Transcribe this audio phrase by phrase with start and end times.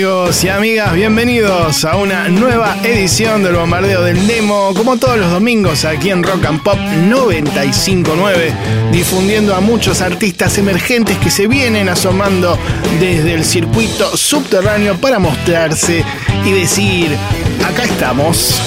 [0.00, 0.94] amigos y amigas?
[0.94, 6.22] Bienvenidos a una nueva edición del Bombardeo del Demo, como todos los domingos aquí en
[6.22, 8.50] Rock and Pop 959,
[8.92, 12.58] difundiendo a muchos artistas emergentes que se vienen asomando
[12.98, 16.02] desde el circuito subterráneo para mostrarse
[16.46, 17.14] y decir,
[17.62, 18.58] acá estamos.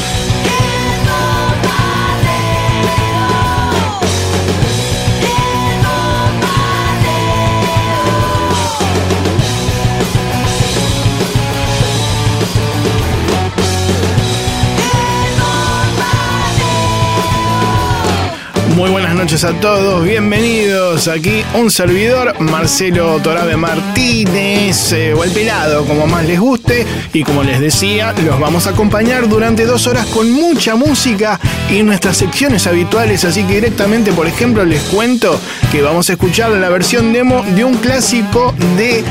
[19.23, 21.07] Noches a todos, bienvenidos.
[21.07, 27.23] Aquí un servidor, Marcelo Torabe Martínez, eh, o el pelado, como más les guste, y
[27.23, 31.39] como les decía, los vamos a acompañar durante dos horas con mucha música
[31.71, 35.39] y nuestras secciones habituales, así que directamente, por ejemplo, les cuento
[35.71, 39.05] que vamos a escuchar la versión demo de un clásico de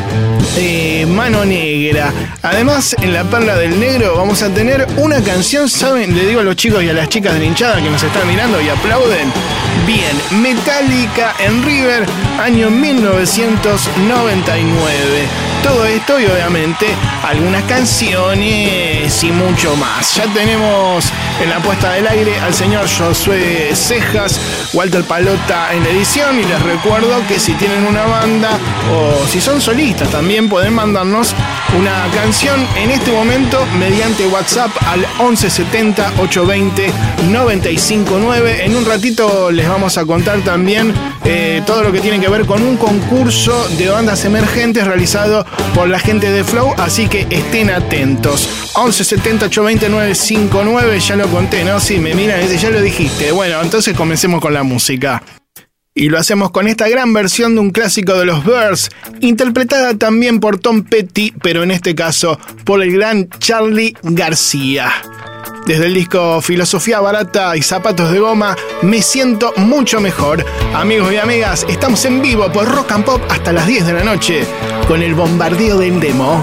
[1.08, 2.12] Mano Negra.
[2.42, 6.16] Además, en la perla del negro vamos a tener una canción, ¿saben?
[6.16, 8.26] Le digo a los chicos y a las chicas de la hinchada que nos están
[8.28, 9.32] mirando y aplauden.
[9.86, 12.04] Bien, Metallica en River,
[12.40, 15.28] año 1999.
[15.62, 16.86] Todo esto y obviamente
[17.24, 20.16] algunas canciones y mucho más.
[20.16, 21.04] Ya tenemos
[21.40, 24.40] en la puesta del aire al señor Josué Cejas,
[24.72, 28.50] Walter Palota en la edición y les recuerdo que si tienen una banda
[28.92, 31.34] o si son solistas también pueden mandarnos
[31.78, 36.92] una canción en este momento mediante WhatsApp al 1170 820
[37.30, 38.64] 959.
[38.64, 40.92] En un ratito les vamos a contar también
[41.24, 45.88] eh, todo lo que tiene que ver con un concurso de bandas emergentes realizado por
[45.88, 48.70] la gente de Flow, así que estén atentos.
[48.74, 51.78] 1170 820 959, ya lo conté, ¿no?
[51.78, 53.30] Sí, me dicen, ya lo dijiste.
[53.32, 55.22] Bueno, entonces comencemos con la música.
[55.94, 58.88] Y lo hacemos con esta gran versión de un clásico de los Birds,
[59.20, 64.90] interpretada también por Tom Petty, pero en este caso por el gran Charlie García.
[65.66, 70.44] Desde el disco Filosofía Barata y Zapatos de Goma, me siento mucho mejor.
[70.74, 74.02] Amigos y amigas, estamos en vivo por Rock and Pop hasta las 10 de la
[74.02, 74.44] noche
[74.88, 76.42] con el bombardeo del demo.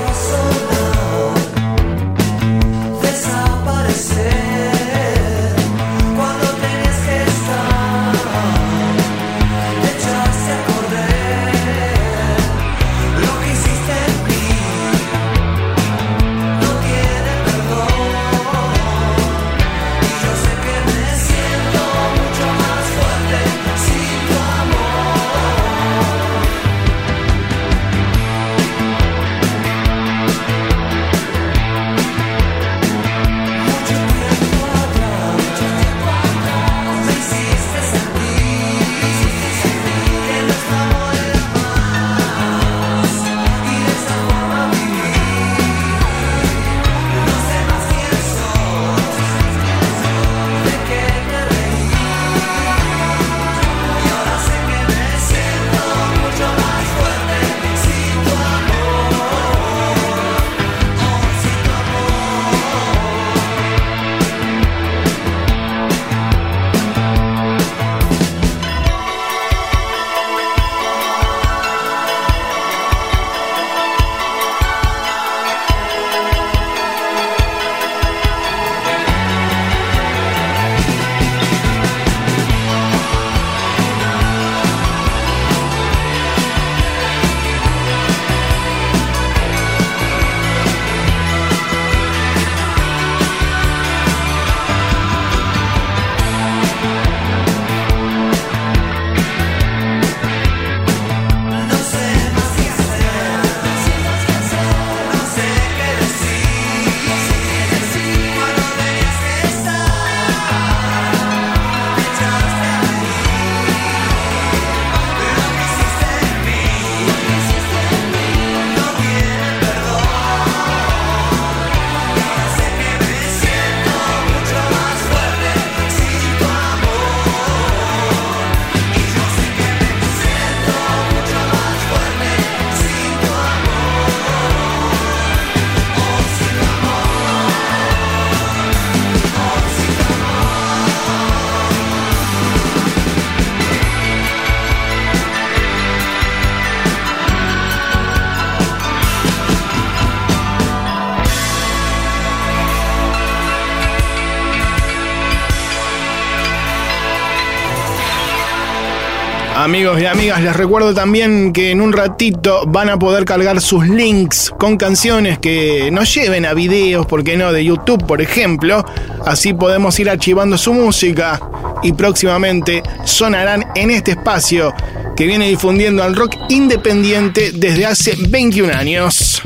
[159.80, 163.88] Amigos y amigas, les recuerdo también que en un ratito van a poder cargar sus
[163.88, 167.54] links con canciones que nos lleven a videos, ¿por qué no?
[167.54, 168.84] De YouTube, por ejemplo.
[169.26, 171.40] Así podemos ir archivando su música
[171.82, 174.74] y próximamente sonarán en este espacio
[175.16, 179.42] que viene difundiendo al rock independiente desde hace 21 años.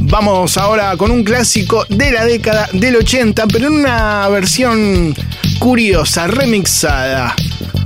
[0.00, 5.14] Vamos ahora con un clásico de la década del 80, pero en una versión
[5.60, 7.36] curiosa, remixada.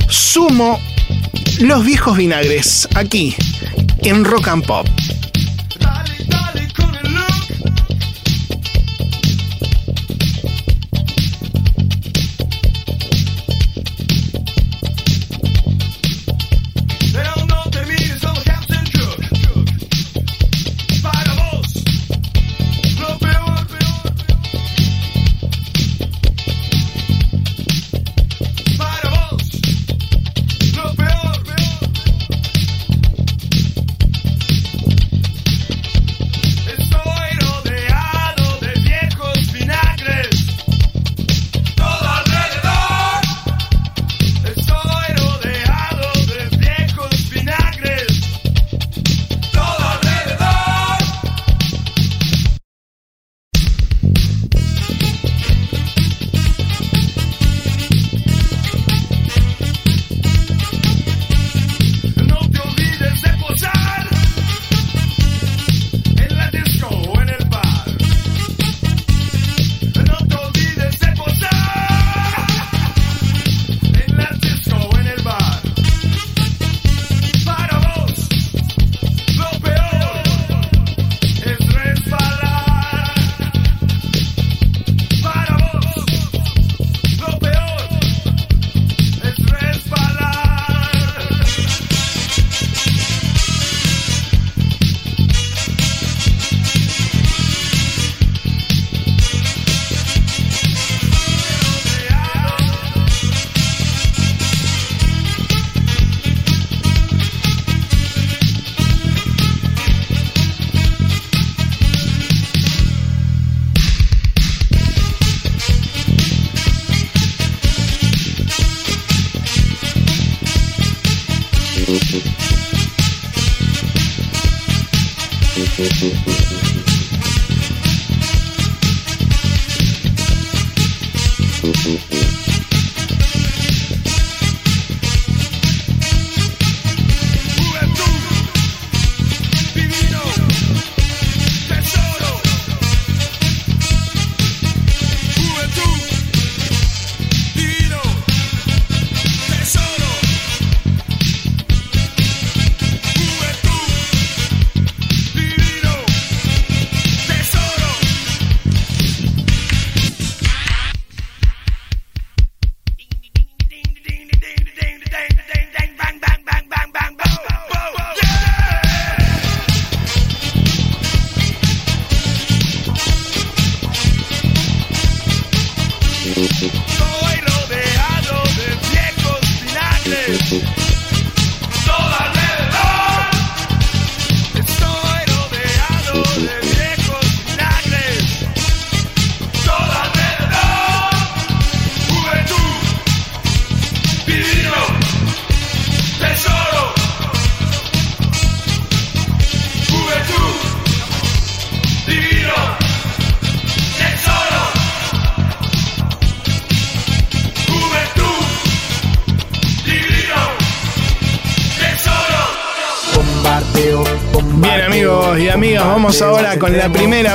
[0.09, 0.81] Sumo
[1.61, 3.35] los viejos vinagres, aquí,
[4.03, 4.89] en Rock and Pop.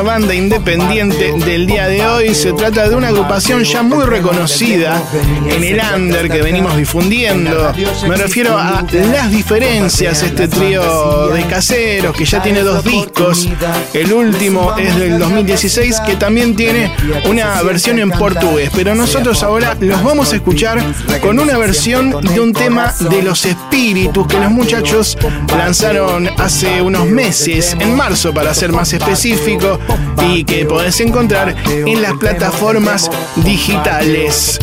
[0.10, 2.34] Banda independiente del día de hoy.
[2.34, 5.00] Se trata de una agrupación ya muy reconocida
[5.48, 7.72] en el under que venimos difundiendo.
[8.08, 13.48] Me refiero a Las Diferencias, este trío de caseros que ya tiene dos discos.
[13.94, 16.92] El último es del 2016 que también tiene
[17.26, 18.72] una versión en portugués.
[18.76, 20.84] Pero nosotros ahora los vamos a escuchar
[21.22, 25.20] con una versión de un tema de los espíritus que los muchachos
[25.56, 29.80] lanzaron hace unos meses, en marzo para ser más específico,
[30.28, 34.60] y que podés encontrar en las plataformas digitales.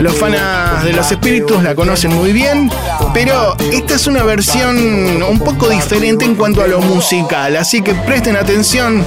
[0.00, 2.70] Los fanas de los espíritus la conocen muy bien,
[3.12, 7.94] pero esta es una versión un poco diferente en cuanto a lo musical, así que
[7.94, 9.04] presten atención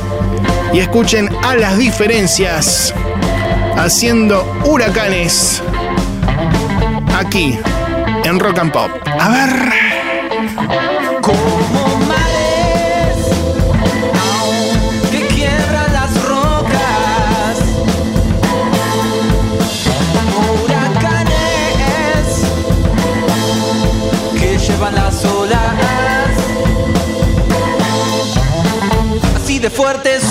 [0.74, 2.94] y escuchen a las diferencias
[3.78, 5.62] haciendo huracanes
[7.18, 7.58] aquí
[8.24, 8.92] en Rock and Pop.
[9.20, 11.11] A ver.
[29.72, 30.24] fuertes.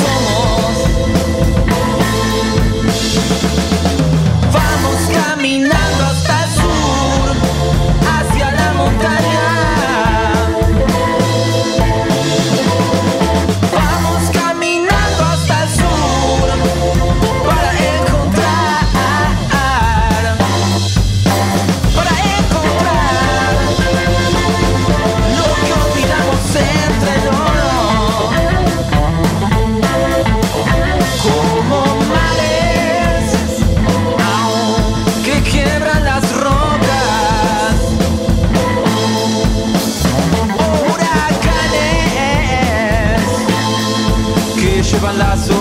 [45.00, 45.60] van lazo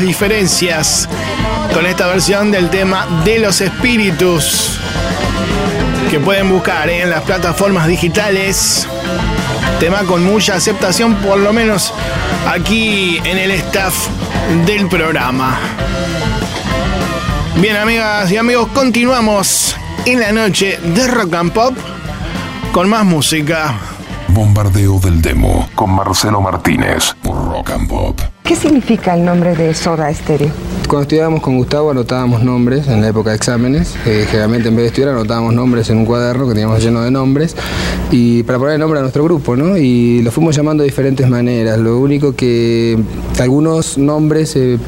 [0.00, 1.08] diferencias
[1.74, 4.78] con esta versión del tema de los espíritus
[6.10, 8.86] que pueden buscar en las plataformas digitales.
[9.80, 11.92] Tema con mucha aceptación, por lo menos
[12.48, 14.06] aquí en el staff
[14.64, 15.58] del programa.
[17.56, 21.76] Bien, amigas y amigos, continuamos en la noche de Rock and Pop
[22.70, 23.74] con más música.
[24.28, 28.35] Bombardeo del demo con Marcelo Martínez por Rock and Pop.
[28.46, 30.52] ¿Qué significa el nombre de Soda Stereo?
[30.86, 33.96] Cuando estudiábamos con Gustavo anotábamos nombres en la época de exámenes.
[34.06, 37.10] Eh, generalmente en vez de estudiar anotábamos nombres en un cuaderno que teníamos lleno de
[37.10, 37.56] nombres
[38.12, 39.76] y para poner el nombre a nuestro grupo, ¿no?
[39.76, 41.80] Y lo fuimos llamando de diferentes maneras.
[41.80, 42.96] Lo único que
[43.40, 44.78] algunos nombres eh,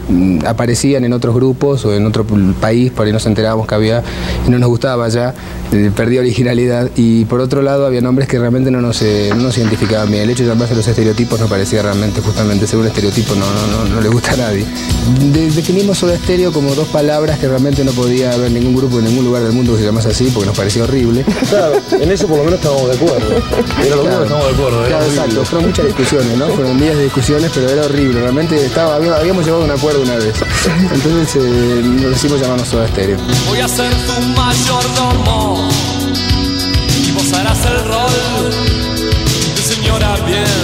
[0.46, 2.24] aparecían en otros grupos o en otro
[2.60, 4.04] país, por ahí nos enterábamos que había
[4.46, 5.34] y no nos gustaba ya,
[5.72, 6.90] eh, perdía originalidad.
[6.94, 10.22] Y por otro lado había nombres que realmente no nos, no nos identificaban bien.
[10.22, 13.84] El hecho de llamarse los estereotipos nos parecía realmente justamente ser un estereotipo, no, no,
[13.84, 14.66] no, le gusta a nadie.
[15.32, 19.24] definimos Soda Estéreo como dos palabras que realmente no podía haber ningún grupo en ningún
[19.24, 21.24] lugar del mundo que se llamase así porque nos parecía horrible.
[21.48, 23.34] Claro, en eso por lo menos estamos de acuerdo.
[23.82, 24.84] Era lo claro, estamos de acuerdo.
[24.86, 25.44] Claro, exacto.
[25.44, 26.48] Fueron muchas discusiones, ¿no?
[26.48, 28.20] Fueron días de discusiones, pero era horrible.
[28.20, 30.34] Realmente estaba, habíamos llegado a un acuerdo una vez.
[30.92, 33.16] Entonces eh, nos decimos llamarnos Soda Estéreo.
[33.48, 35.68] Voy a ser tu mayordomo
[37.06, 38.52] y vos harás el rol
[39.56, 40.57] de señora bien.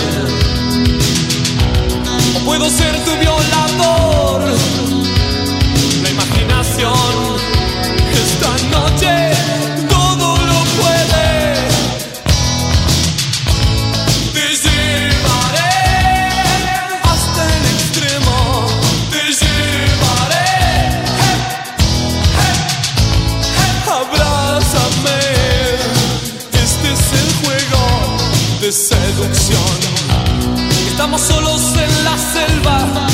[28.75, 29.61] Seducción.
[30.89, 33.14] Estamos solos en la selva.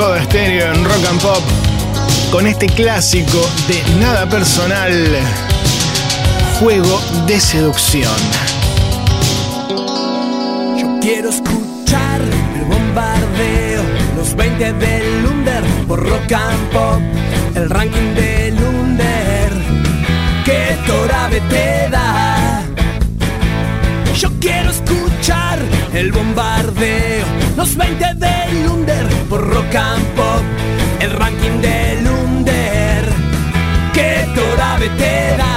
[0.00, 1.42] Soda Stereo en Rock and Pop
[2.32, 3.38] con este clásico
[3.68, 4.90] de nada personal,
[6.58, 8.16] juego de seducción.
[10.78, 13.82] Yo quiero escuchar el bombardeo,
[14.16, 17.00] los 20 del Under por Rock and Pop,
[17.54, 19.52] el ranking del Under
[20.46, 22.62] que Torabe te da.
[24.16, 24.89] Yo quiero escuchar
[25.92, 30.42] el bombardeo, los 20 del Under por Rock and Pop,
[31.00, 33.04] el ranking del Under
[33.92, 35.50] que Torabe te da.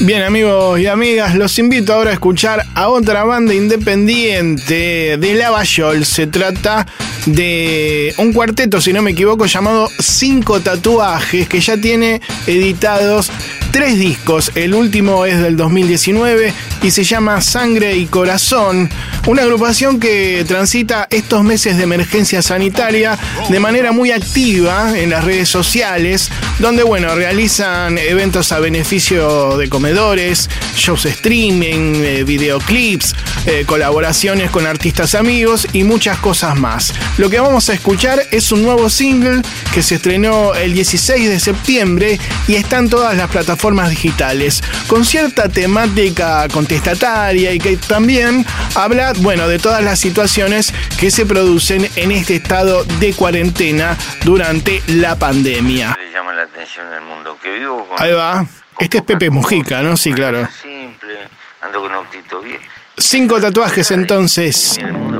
[0.00, 6.04] Bien amigos y amigas, los invito ahora a escuchar a otra banda independiente de Lavallol.
[6.04, 6.86] Se trata
[7.26, 13.30] de un cuarteto, si no me equivoco, llamado Cinco Tatuajes, que ya tiene editados
[13.70, 14.50] tres discos.
[14.54, 18.90] El último es del 2019 y se llama Sangre y Corazón.
[19.26, 23.16] Una agrupación que transita estos meses de emergencia sanitaria
[23.48, 29.68] de manera muy activa en las redes sociales, donde bueno, realizan eventos a beneficio de
[29.68, 33.14] comedores, shows streaming, eh, videoclips,
[33.46, 36.92] eh, colaboraciones con artistas amigos y muchas cosas más.
[37.16, 39.42] Lo que vamos a escuchar es un nuevo single
[39.72, 42.18] que se estrenó el 16 de septiembre
[42.48, 49.12] y está en todas las plataformas digitales, con cierta temática contestataria y que también habla,
[49.18, 55.16] bueno, de todas las situaciones que se producen en este estado de cuarentena durante la
[55.16, 55.96] pandemia.
[56.02, 58.46] le llama la atención del mundo que vivo con Ahí va.
[58.78, 59.98] Este es Pepe Mujica, ¿no?
[59.98, 60.48] Sí, claro.
[60.62, 61.28] simple
[61.60, 62.58] ando con un autito bien
[62.96, 64.78] Cinco tatuajes entonces.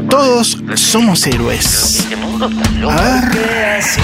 [0.08, 2.00] Todos somos héroes.
[2.00, 3.30] este mundo está loco A ver.
[3.32, 4.00] qué así?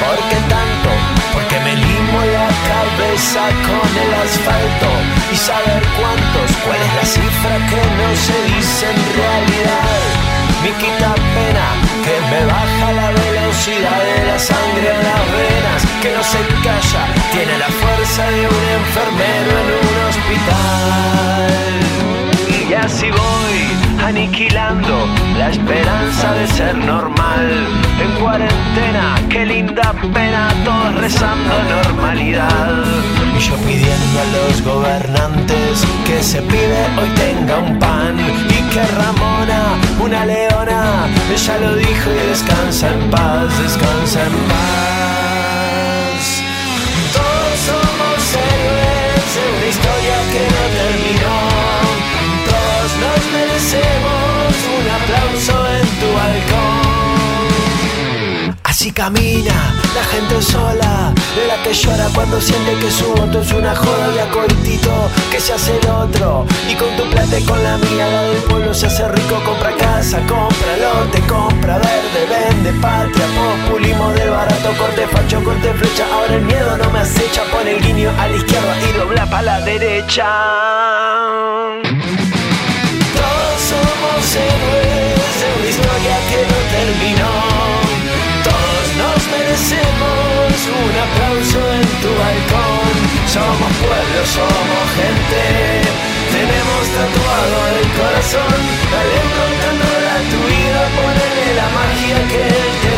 [0.00, 0.99] ¿Por qué tanto?
[1.32, 4.88] Porque me limo la cabeza con el asfalto
[5.32, 10.00] y saber cuántos, cuál es la cifra que no se dice en realidad.
[10.62, 11.66] Me quita pena
[12.04, 17.02] que me baja la velocidad de la sangre en las venas, que no se calla,
[17.32, 21.50] tiene la fuerza de un enfermero en un hospital.
[22.68, 25.06] Y así voy aniquilando
[25.38, 27.48] la esperanza de ser normal.
[28.02, 32.84] En cuarentena, qué linda pena, todos rezando normalidad.
[33.36, 38.16] Y yo pidiendo a los gobernantes que ese pibe hoy tenga un pan.
[38.18, 39.60] Y que Ramona,
[40.00, 46.24] una leona, ella lo dijo y descansa en paz, descansa en paz.
[47.12, 51.49] Todos somos héroes de una historia que no terminó.
[53.00, 57.00] Nos merecemos un aplauso en tu balcón.
[58.64, 63.52] Así camina la gente sola, de la que llora cuando siente que su voto es
[63.52, 66.46] una joda de acortito que se hace el otro.
[66.68, 69.76] Y con tu plata y con la mía, la del pueblo se hace rico, compra
[69.76, 73.26] casa, compra lote, compra verde, vende patria,
[73.66, 76.06] populismo del barato, corte facho, corte flecha.
[76.12, 79.42] Ahora el miedo no me acecha, pone el guiño a la izquierda y dobla para
[79.42, 80.26] la derecha
[84.36, 87.34] héroes de una historia que no terminó.
[88.46, 92.94] Todos nos merecemos un aplauso en tu balcón.
[93.26, 95.42] Somos pueblo, somos gente.
[96.30, 98.60] Tenemos tatuado el corazón,
[98.94, 99.46] la lengua
[100.06, 102.89] la tu vida, ponerle la magia que él te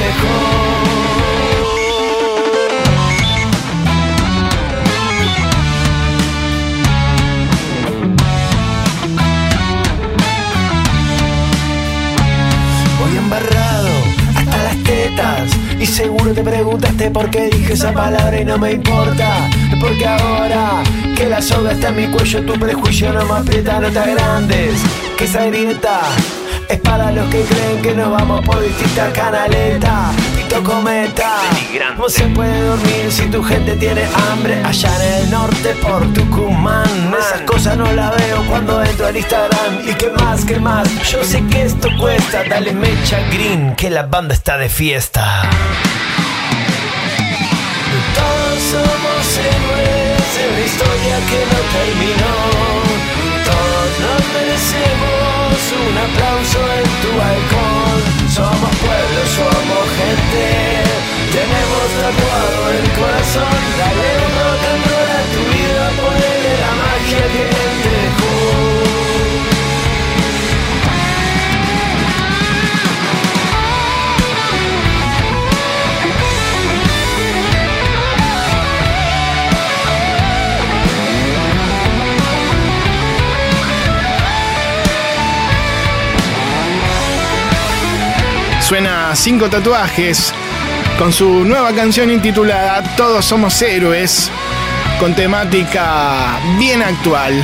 [15.93, 19.51] seguro te preguntaste por qué dije esa palabra y no me importa.
[19.79, 20.83] Porque ahora
[21.17, 24.81] que la soga está en mi cuello Tu prejuicio no me aprieta, no te agrandes.
[25.19, 26.01] Que esa grieta
[26.69, 31.43] es para los que creen que nos vamos por distintas canaletas Tito cometa
[31.97, 34.63] ¿Cómo se puede dormir si tu gente tiene hambre?
[34.65, 37.15] Allá en el norte por Tucumán.
[37.19, 39.89] Esas cosas no las veo cuando entro al Instagram.
[39.89, 40.89] Y que más, que más.
[41.11, 42.45] Yo sé que esto cuesta.
[42.49, 45.43] Dale mecha green que la banda está de fiesta.
[48.15, 52.35] Todos somos héroes en una historia que no terminó.
[53.45, 55.02] Todos nos merecemos
[56.13, 57.99] aplauso en tu balcón.
[58.29, 60.45] Somos pueblo, somos gente.
[61.33, 63.57] Tenemos tatuado el corazón.
[63.79, 68.02] Dale un rock and roll a tu vida, ponele la magia que
[88.73, 90.33] Suena cinco tatuajes
[90.99, 94.31] con su nueva canción intitulada Todos somos héroes,
[94.99, 97.35] con temática bien actual.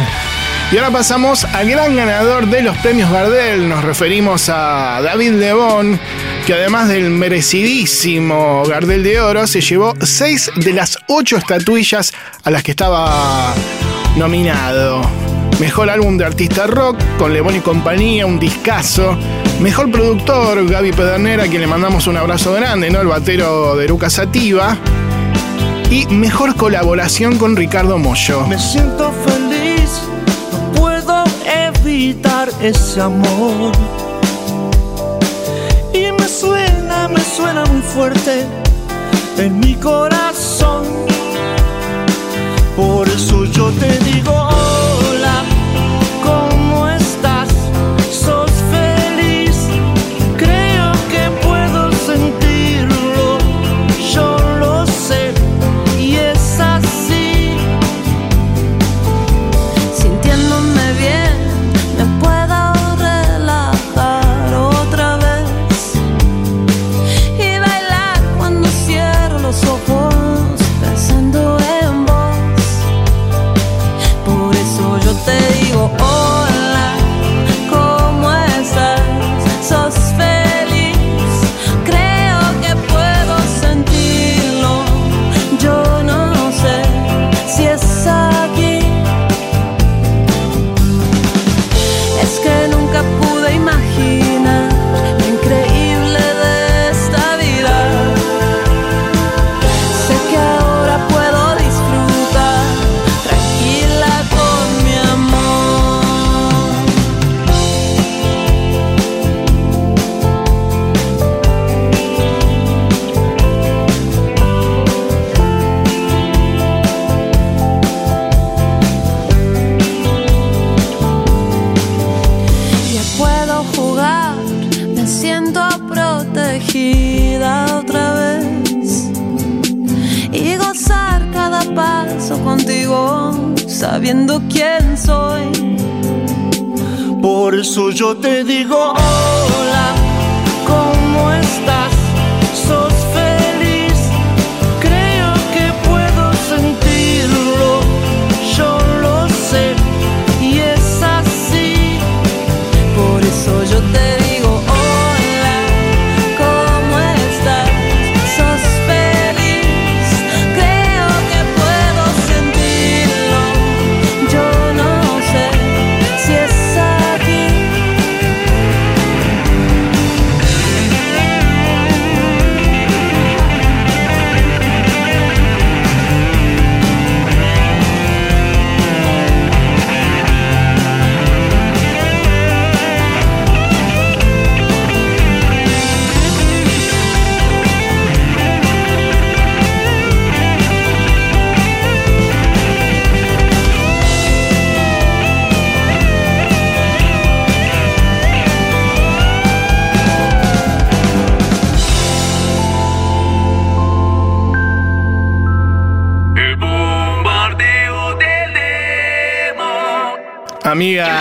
[0.73, 3.69] Y ahora pasamos al gran ganador de los premios Gardel.
[3.69, 6.01] Nos referimos a David Lebón,
[6.47, 12.51] que además del merecidísimo Gardel de Oro, se llevó seis de las ocho estatuillas a
[12.51, 13.53] las que estaba
[14.17, 15.28] nominado.
[15.61, 19.17] Mejor álbum de artista rock con Lebón y compañía, un discazo.
[19.61, 23.01] Mejor productor, Gaby Pedernera, a quien le mandamos un abrazo grande, ¿no?
[23.01, 24.77] El batero de Lucas Sativa.
[25.91, 28.47] Y mejor colaboración con Ricardo Mollo.
[28.47, 30.01] Me siento feliz,
[30.53, 33.73] no puedo evitar ese amor.
[35.93, 38.47] Y me suena, me suena muy fuerte
[39.39, 40.85] en mi corazón.
[42.77, 44.49] Por eso yo te digo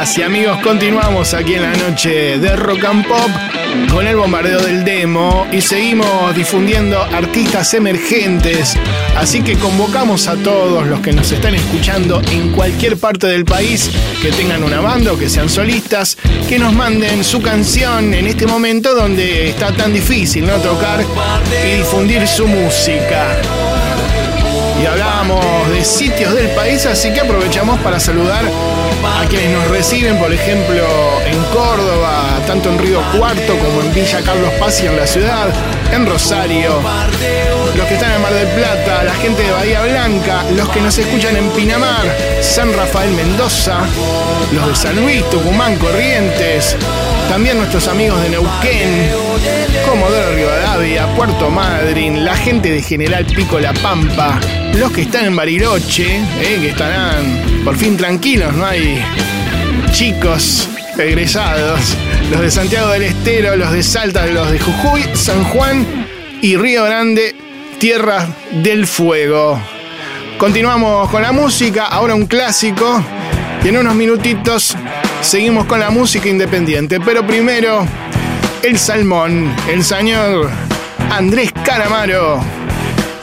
[0.08, 3.30] amigas y amigos, continuamos aquí en la noche de Rock and Pop
[3.92, 8.76] con el bombardeo del demo y seguimos difundiendo artistas emergentes.
[9.18, 13.90] Así que convocamos a todos los que nos están escuchando en cualquier parte del país,
[14.22, 16.18] que tengan una banda o que sean solistas,
[16.48, 21.04] que nos manden su canción en este momento donde está tan difícil no tocar
[21.66, 23.38] y difundir su música
[24.82, 30.18] y hablábamos de sitios del país, así que aprovechamos para saludar a quienes nos reciben,
[30.20, 30.86] por ejemplo,
[31.26, 35.48] en Córdoba, tanto en Río Cuarto como en Villa Carlos Paz y en la ciudad,
[35.92, 36.82] en Rosario,
[37.76, 40.98] los que están en Mar del Plata, la gente de Bahía Blanca, los que nos
[40.98, 42.06] escuchan en Pinamar,
[42.42, 43.80] San Rafael Mendoza,
[44.52, 46.76] los de San Luis, Tucumán, Corrientes,
[47.28, 49.12] también nuestros amigos de Neuquén,
[49.88, 54.40] Comodoro Rivadavia, Puerto Madryn, la gente de General Pico La Pampa,
[54.76, 59.04] los que están en Bariloche, eh, que estarán por fin tranquilos, no hay
[59.92, 61.80] chicos egresados,
[62.32, 65.86] los de Santiago del Estero, los de Salta, los de Jujuy, San Juan
[66.42, 67.36] y Río Grande,
[67.80, 69.60] Tierra del Fuego.
[70.38, 73.04] Continuamos con la música, ahora un clásico,
[73.64, 74.76] y en unos minutitos
[75.22, 77.86] seguimos con la música independiente, pero primero
[78.64, 80.50] el salmón, el señor
[81.12, 82.40] Andrés Calamaro,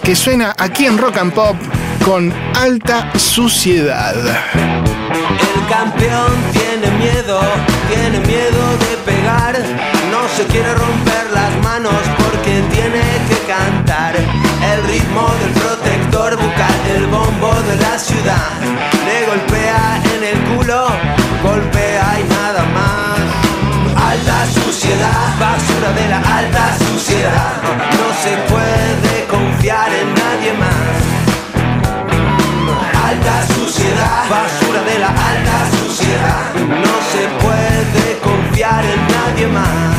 [0.03, 1.57] que suena aquí en Rock and Pop
[2.05, 4.15] con alta suciedad.
[4.17, 7.41] El campeón tiene miedo,
[7.89, 9.59] tiene miedo de pegar.
[10.11, 14.15] No se quiere romper las manos porque tiene que cantar.
[14.17, 18.61] El ritmo del protector bucal, el bombo de la ciudad.
[19.07, 20.87] Le golpea en el culo,
[21.43, 21.74] golpea
[24.75, 27.63] Alta suciedad, basura de la alta suciedad.
[27.63, 31.03] No se puede confiar en nadie más.
[33.09, 36.55] Alta suciedad, basura de la alta suciedad.
[36.59, 39.95] No se puede confiar en nadie más.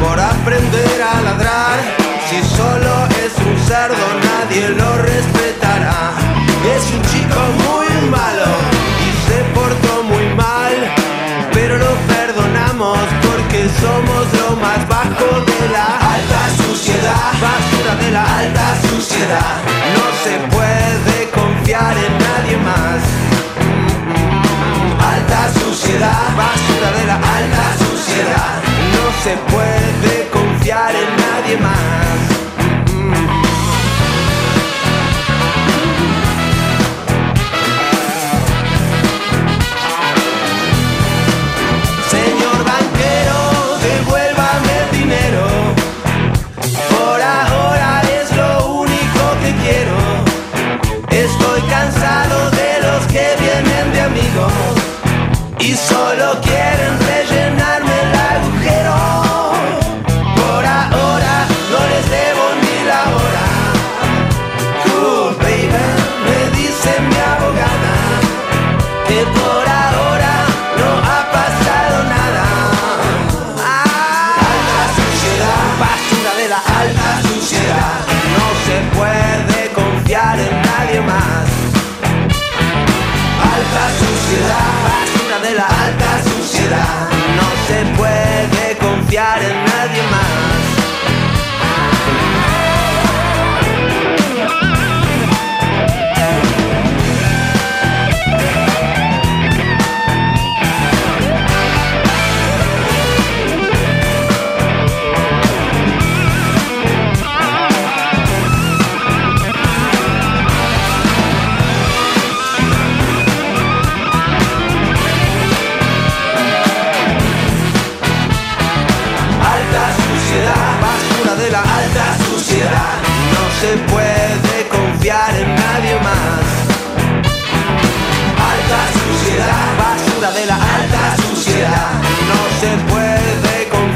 [0.00, 1.67] Por aprender a ladrar.
[2.38, 6.12] Si solo es un cerdo, nadie lo respetará.
[6.72, 8.50] Es un chico muy malo
[9.06, 10.72] y se portó muy mal,
[11.52, 18.38] pero lo perdonamos porque somos lo más bajo de la alta suciedad, basura de la
[18.38, 19.56] alta suciedad.
[19.96, 23.02] No se puede confiar en nadie más.
[25.12, 28.62] Alta suciedad, basura de la alta suciedad.
[28.94, 32.27] No se puede confiar and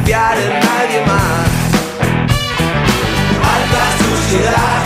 [0.02, 1.48] confiar en nadie más.
[3.54, 4.81] Alta suciedad.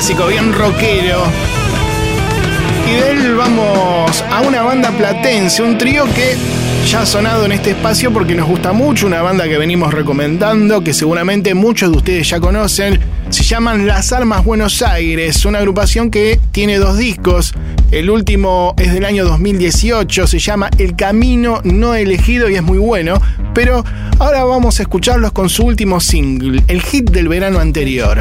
[0.00, 1.24] Clásico bien rockero.
[2.88, 6.38] Y de él vamos a una banda platense, un trío que
[6.88, 10.82] ya ha sonado en este espacio porque nos gusta mucho, una banda que venimos recomendando,
[10.82, 12.98] que seguramente muchos de ustedes ya conocen.
[13.28, 17.52] Se llaman Las Armas Buenos Aires, una agrupación que tiene dos discos.
[17.90, 22.78] El último es del año 2018, se llama El Camino No Elegido y es muy
[22.78, 23.20] bueno.
[23.52, 23.84] Pero
[24.18, 28.18] ahora vamos a escucharlos con su último single, el hit del verano anterior.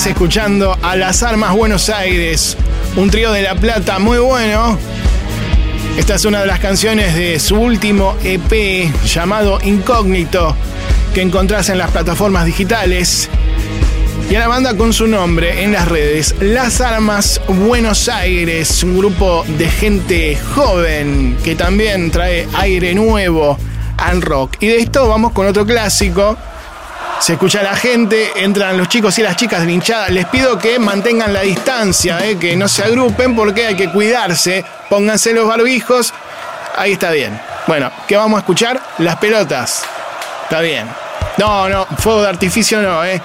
[0.00, 2.56] Estás escuchando a Las Armas Buenos Aires,
[2.96, 4.78] un trío de La Plata muy bueno.
[5.98, 10.56] Esta es una de las canciones de su último EP llamado Incógnito,
[11.12, 13.28] que encontrás en las plataformas digitales.
[14.30, 18.96] Y a la banda con su nombre en las redes, Las Armas Buenos Aires, un
[18.96, 23.58] grupo de gente joven que también trae aire nuevo
[23.98, 24.56] al rock.
[24.60, 26.38] Y de esto vamos con otro clásico.
[27.30, 30.08] Se escucha la gente, entran los chicos y las chicas de hinchada.
[30.08, 34.64] Les pido que mantengan la distancia, eh, que no se agrupen porque hay que cuidarse.
[34.88, 36.12] Pónganse los barbijos.
[36.76, 37.40] Ahí está bien.
[37.68, 38.82] Bueno, ¿qué vamos a escuchar?
[38.98, 39.84] Las pelotas.
[40.42, 40.88] Está bien.
[41.38, 43.22] No, no, fuego de artificio no, ¿eh?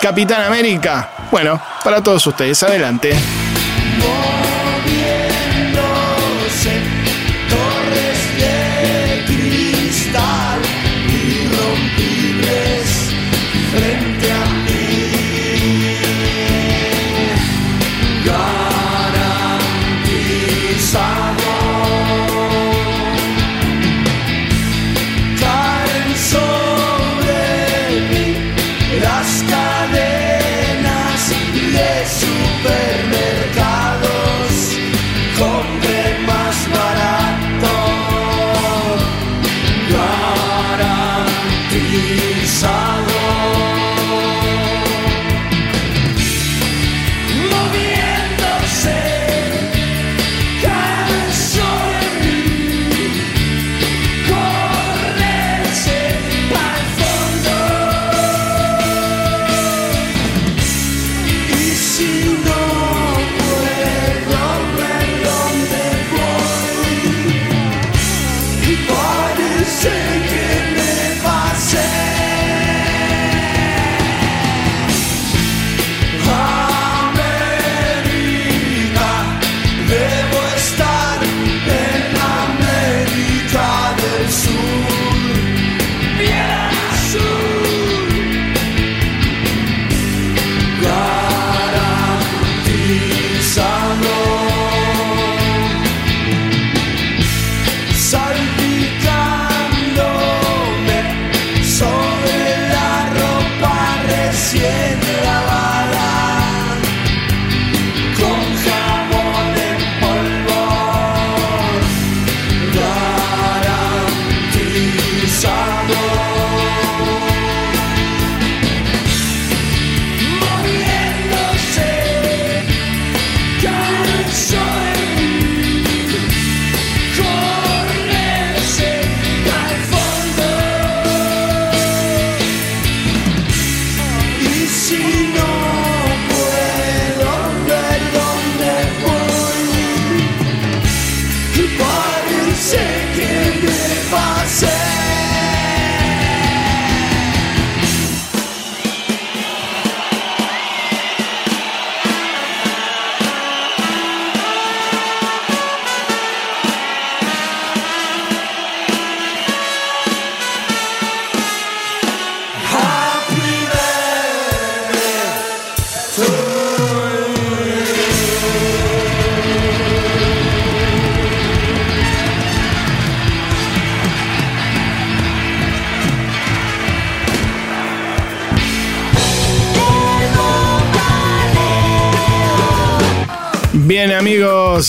[0.00, 1.08] Capitán América.
[1.28, 3.16] Bueno, para todos ustedes, adelante.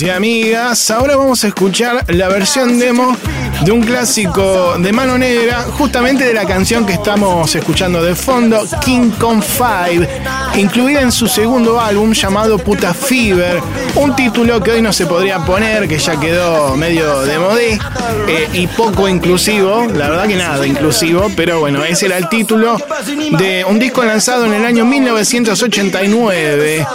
[0.03, 3.15] Y amigas, ahora vamos a escuchar la versión demo
[3.63, 8.61] de un clásico de mano negra, justamente de la canción que estamos escuchando de fondo,
[8.83, 10.05] King Kong 5,
[10.55, 13.61] incluida en su segundo álbum llamado Puta Fever,
[13.95, 17.79] un título que hoy no se podría poner, que ya quedó medio de modé
[18.27, 22.77] eh, y poco inclusivo, la verdad que nada inclusivo, pero bueno, ese era el título
[23.37, 26.85] de un disco lanzado en el año 1989,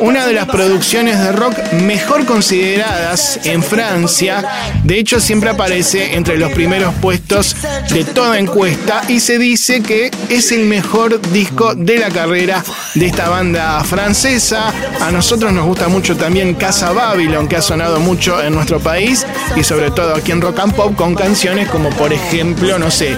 [0.00, 4.44] una de las producciones de rock mejor consideradas en Francia,
[4.82, 7.56] de hecho siempre aparece entre los primeros puestos
[7.90, 12.62] de toda encuesta y se dice que es el mejor disco de la carrera
[12.94, 14.72] de esta banda francesa.
[15.00, 19.26] A nosotros nos gusta mucho también Casa Babylon, que ha sonado mucho en nuestro país
[19.56, 23.16] y sobre todo aquí en Rock and Pop con canciones como por ejemplo, no sé,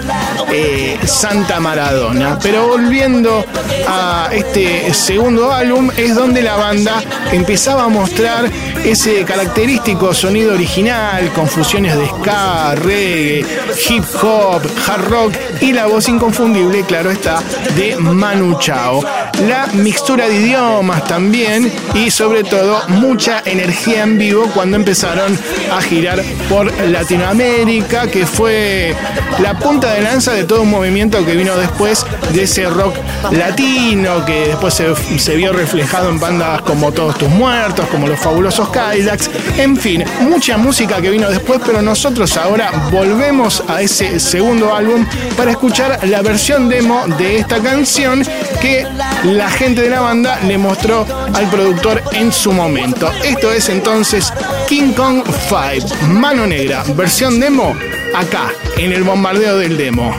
[0.51, 2.37] eh, Santa Maradona.
[2.41, 3.45] Pero volviendo
[3.87, 8.49] a este segundo álbum es donde la banda empezaba a mostrar
[8.83, 13.45] ese característico sonido original con fusiones de ska, reggae,
[13.89, 17.41] hip hop, hard rock y la voz inconfundible, claro está,
[17.75, 19.03] de Manu Chao.
[19.47, 25.37] La mixtura de idiomas también y sobre todo mucha energía en vivo cuando empezaron
[25.71, 28.95] a girar por Latinoamérica, que fue
[29.39, 32.95] la punta de lanza de todo un movimiento que vino después de ese rock
[33.31, 38.69] latino, que después se, vio reflejado en bandas como Todos tus muertos, como los fabulosos
[38.69, 44.73] Cadillacs, en fin, mucha música que vino después, pero nosotros ahora volvemos a ese segundo
[44.73, 45.05] álbum
[45.35, 48.23] para escuchar la versión demo de esta canción
[48.61, 48.85] que
[49.23, 53.11] la gente de la banda le mostró al productor en su momento.
[53.23, 54.33] Esto es entonces
[54.67, 57.75] King Kong 5, Mano Negra, versión demo,
[58.15, 60.17] acá, en el bombardeo del demo.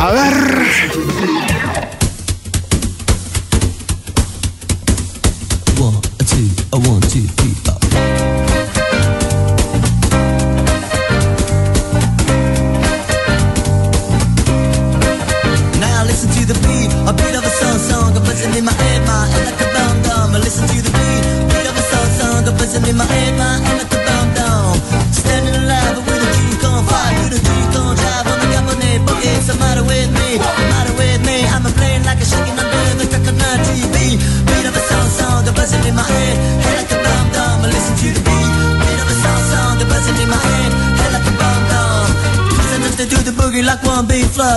[0.00, 1.47] A ver.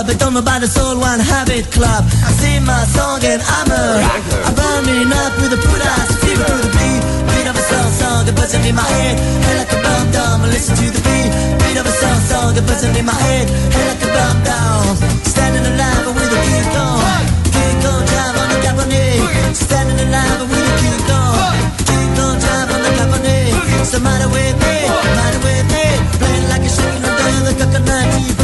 [0.02, 2.04] Flood, but don't know about the soul one habit club.
[2.26, 3.84] I sing my song and I'm a
[4.46, 7.90] I'm burning up with a put ass fever to the beat, beat of a song
[8.00, 10.42] song, a buzzing in my head, head like a bomb bomb.
[10.50, 11.30] Listen to the beat,
[11.62, 14.96] beat of a song song, a buzzing in my head, head like a bomb bomb.
[15.24, 17.22] Standing alive with a kick on,
[17.54, 19.54] kick on, drive on the cabinet.
[19.54, 21.54] Standing alive with a kick on,
[21.88, 23.54] kick on, drive on the cabinet.
[23.78, 24.76] What's the matter with me?
[25.18, 25.86] Matter with me?
[26.18, 28.41] Playing like a shaking under the coconut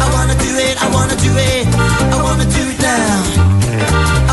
[0.00, 2.36] I wanna do it, I wanna do it, I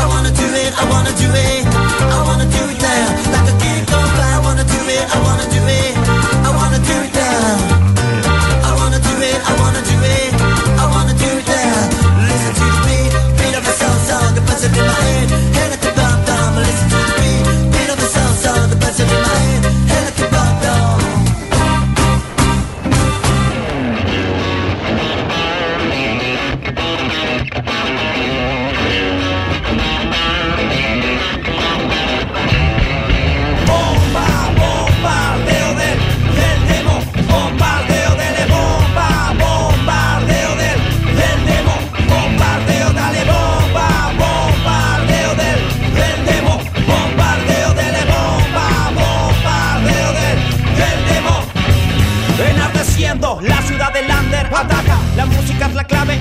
[0.06, 3.32] wanna do it, I wanna do it, I wanna do it now.
[3.34, 3.54] Like a
[3.92, 5.47] on fire, I wanna do it, I wanna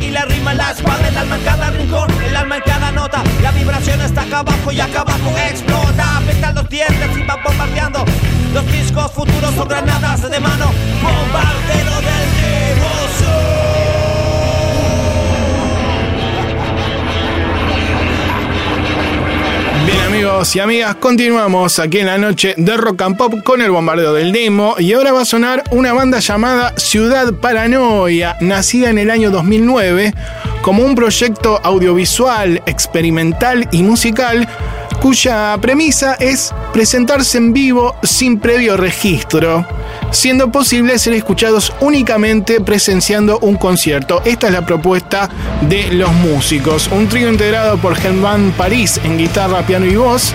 [0.02, 1.08] y la rima en la espalda.
[1.08, 3.24] El alma en cada rincón, el alma en cada nota.
[3.42, 6.18] La vibración está acá abajo y acá abajo explota.
[6.18, 8.06] Apretan los dientes y van bombardeando.
[8.54, 10.72] Los discos futuros son granadas de mano.
[11.02, 13.67] Bombardero del
[19.88, 23.72] Bien amigos y amigas, continuamos aquí en la noche de Rock and Pop con el
[23.72, 24.76] bombardeo del demo.
[24.80, 30.14] Y ahora va a sonar una banda llamada Ciudad Paranoia, nacida en el año 2009
[30.62, 34.50] como un proyecto audiovisual, experimental y musical
[35.02, 39.66] cuya premisa es presentarse en vivo sin previo registro,
[40.12, 44.22] siendo posible ser escuchados únicamente presenciando un concierto.
[44.26, 45.30] Esta es la propuesta
[45.62, 46.90] de los músicos.
[46.92, 50.34] Un trío integrado por Germán París en guitarra, piano y voz,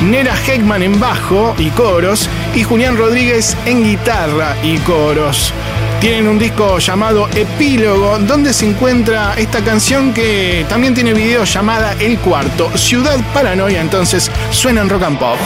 [0.00, 5.52] Nera Heckman en bajo y coros y Julián Rodríguez en guitarra y coros.
[6.00, 11.94] Tienen un disco llamado Epílogo, donde se encuentra esta canción que también tiene video llamada
[12.00, 12.74] El Cuarto.
[12.78, 15.36] Ciudad Paranoia, entonces suena en rock and pop.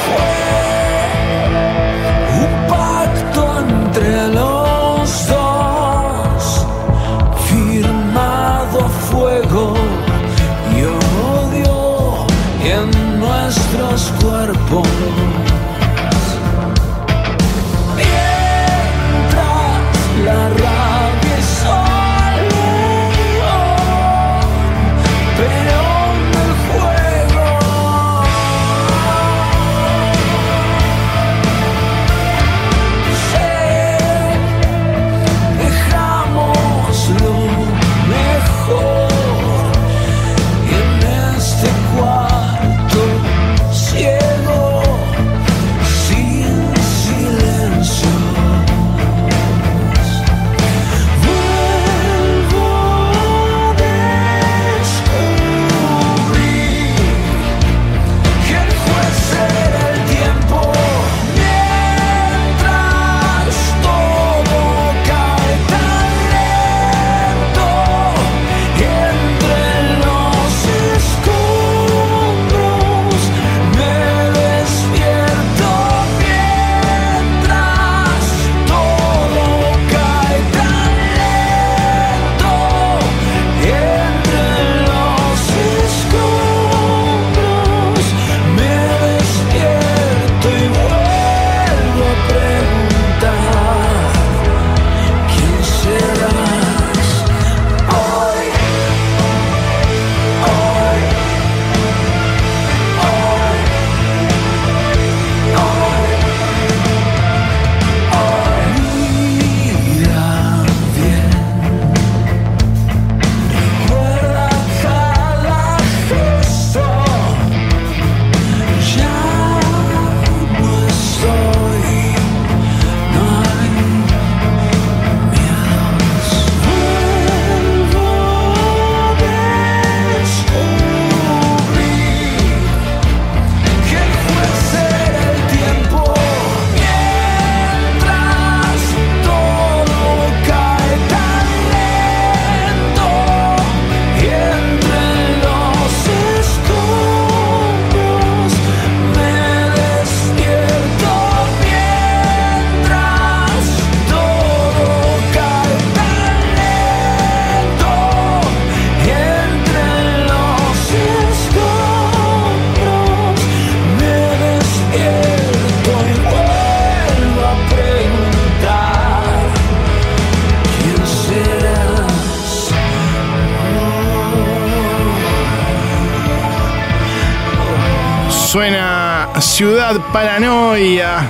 [179.93, 181.29] Paranoia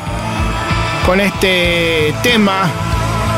[1.05, 2.71] con este tema,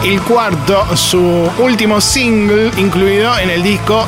[0.04, 1.18] el cuarto, su
[1.58, 4.04] último single incluido en el disco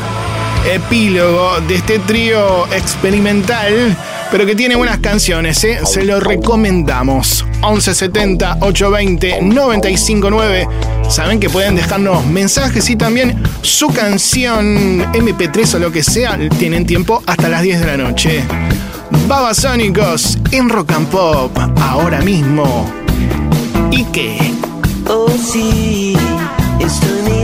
[0.71, 3.97] epílogo de este trío experimental,
[4.31, 5.81] pero que tiene buenas canciones, ¿eh?
[5.85, 7.43] se lo recomendamos.
[7.63, 10.69] 1170 820 959.
[11.09, 16.39] Saben que pueden dejarnos mensajes y también su canción MP3 o lo que sea.
[16.59, 18.45] Tienen tiempo hasta las 10 de la noche.
[19.27, 22.91] Babasónicos en Rock and Pop, ahora mismo.
[23.91, 24.39] ¿Y qué?
[25.09, 26.17] Oh sí,
[26.81, 27.38] estoy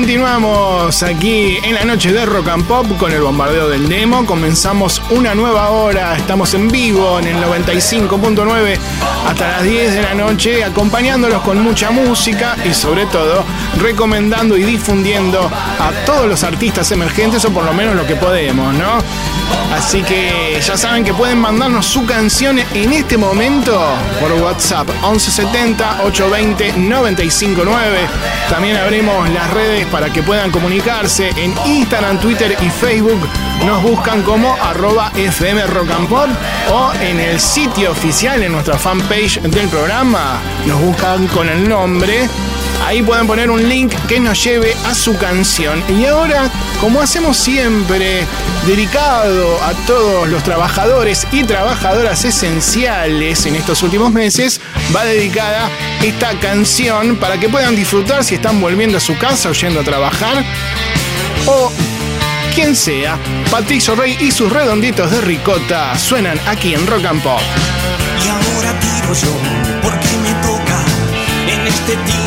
[0.00, 4.24] continuamos aquí en la noche de Rock and Pop con el bombardeo del demo.
[4.24, 8.78] Comenzamos una nueva hora, estamos en vivo en el 95.9
[9.28, 13.44] hasta las 10 de la noche, acompañándolos con mucha música y sobre todo
[13.78, 18.72] recomendando y difundiendo a todos los artistas emergentes o por lo menos lo que podemos,
[18.72, 19.02] ¿no?
[19.72, 23.80] Así que ya saben que pueden mandarnos su canción en este momento
[24.20, 27.98] por WhatsApp 1170 820 959.
[28.50, 33.20] También abrimos las redes para que puedan comunicarse en Instagram, Twitter y Facebook.
[33.64, 36.08] Nos buscan como arroba FM Rock and
[36.70, 40.40] o en el sitio oficial, en nuestra fanpage del programa.
[40.66, 42.28] Nos buscan con el nombre
[42.90, 45.80] Ahí pueden poner un link que nos lleve a su canción.
[45.96, 48.26] Y ahora, como hacemos siempre,
[48.66, 54.60] dedicado a todos los trabajadores y trabajadoras esenciales en estos últimos meses,
[54.92, 55.70] va dedicada
[56.02, 59.84] esta canción para que puedan disfrutar si están volviendo a su casa o yendo a
[59.84, 60.44] trabajar.
[61.46, 61.70] O
[62.56, 63.16] quien sea,
[63.52, 67.40] Patricio Rey y sus redonditos de ricota suenan aquí en Rock and Pop.
[68.18, 70.84] Y ahora digo yo, ¿por qué me toca
[71.46, 72.19] en este tiempo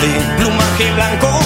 [0.00, 1.37] de plumaje blanco?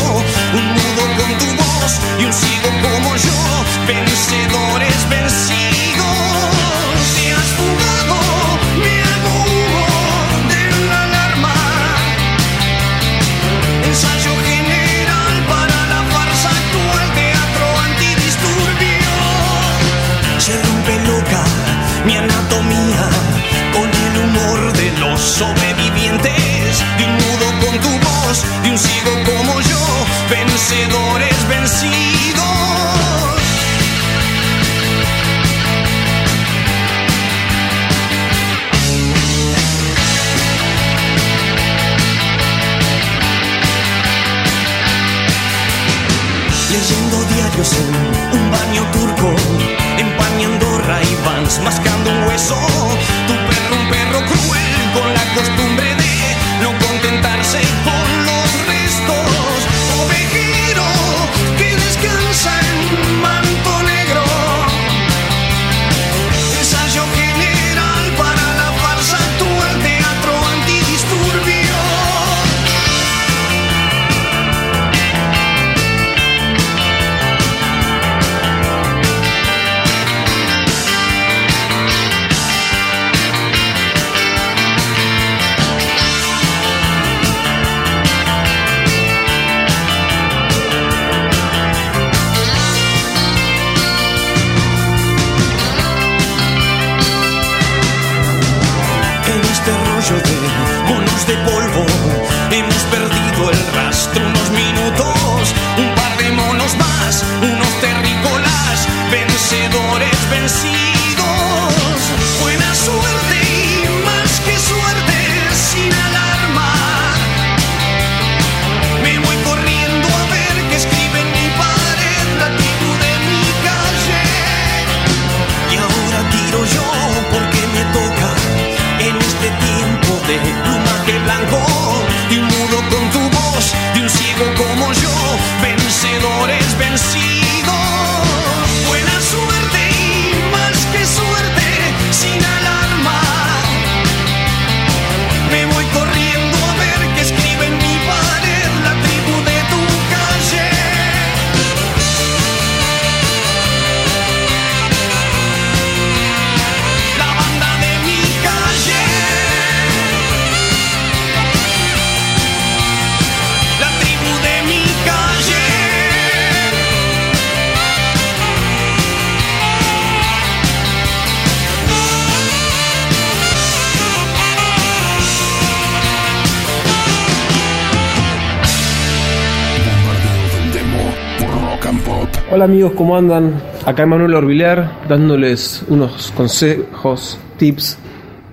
[182.73, 183.53] Amigos, ¿cómo andan?
[183.85, 187.99] Acá Emanuel Orbiler dándoles unos consejos, tips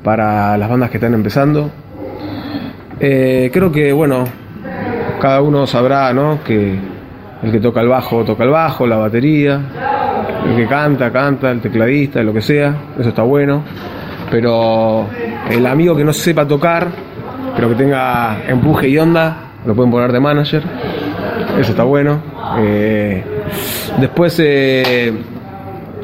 [0.04, 1.72] para las bandas que están empezando.
[3.00, 4.26] Eh, creo que, bueno,
[5.22, 6.44] cada uno sabrá, ¿no?
[6.44, 6.78] Que
[7.44, 9.62] el que toca el bajo, toca el bajo, la batería,
[10.50, 13.64] el que canta, canta, el tecladista, lo que sea, eso está bueno.
[14.30, 15.08] Pero
[15.50, 16.90] el amigo que no sepa tocar,
[17.56, 20.64] pero que tenga empuje y onda, lo pueden poner de manager.
[21.58, 22.39] Eso está bueno.
[22.58, 23.24] Eh,
[24.00, 25.14] después eh,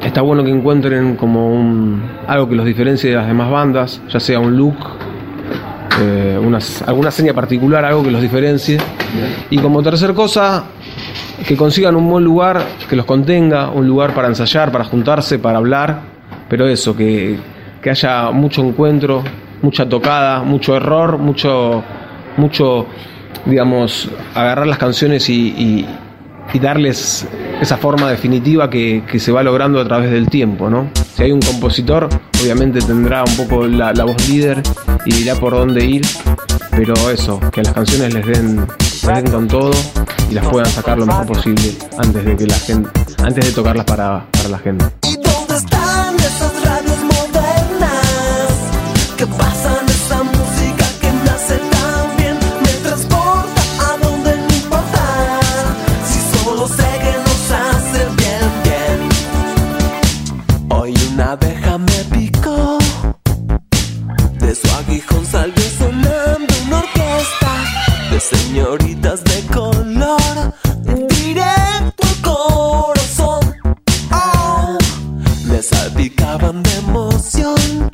[0.04, 4.40] está bueno que encuentren como algo que los diferencie de las demás bandas, ya sea
[4.40, 4.76] un look,
[6.02, 6.38] eh,
[6.86, 8.78] alguna seña particular, algo que los diferencie.
[9.50, 10.66] Y como tercer cosa,
[11.48, 15.58] que consigan un buen lugar que los contenga, un lugar para ensayar, para juntarse, para
[15.58, 16.00] hablar,
[16.50, 17.38] pero eso, que,
[17.90, 19.24] haya mucho encuentro,
[19.62, 21.84] mucha tocada, mucho error, mucho,
[22.38, 22.88] mucho,
[23.46, 25.86] digamos, agarrar las canciones y-
[26.54, 27.26] y darles
[27.62, 30.90] esa forma definitiva que, que se va logrando a través del tiempo, ¿no?
[31.16, 32.10] Si hay un compositor,
[32.42, 34.62] obviamente tendrá un poco la, la voz líder
[35.06, 36.06] y dirá por dónde ir,
[36.72, 39.72] pero eso, que las canciones les den, les den con todo
[40.30, 42.90] y las puedan sacar lo mejor posible antes de que la gente,
[43.24, 45.05] antes de tocarlas para, para la gente.
[65.36, 67.52] Salió sonando una orquesta
[68.10, 70.54] de señoritas de color.
[71.10, 73.44] Directo al corazón.
[74.12, 74.78] Oh,
[75.44, 77.92] me salpicaban de emoción.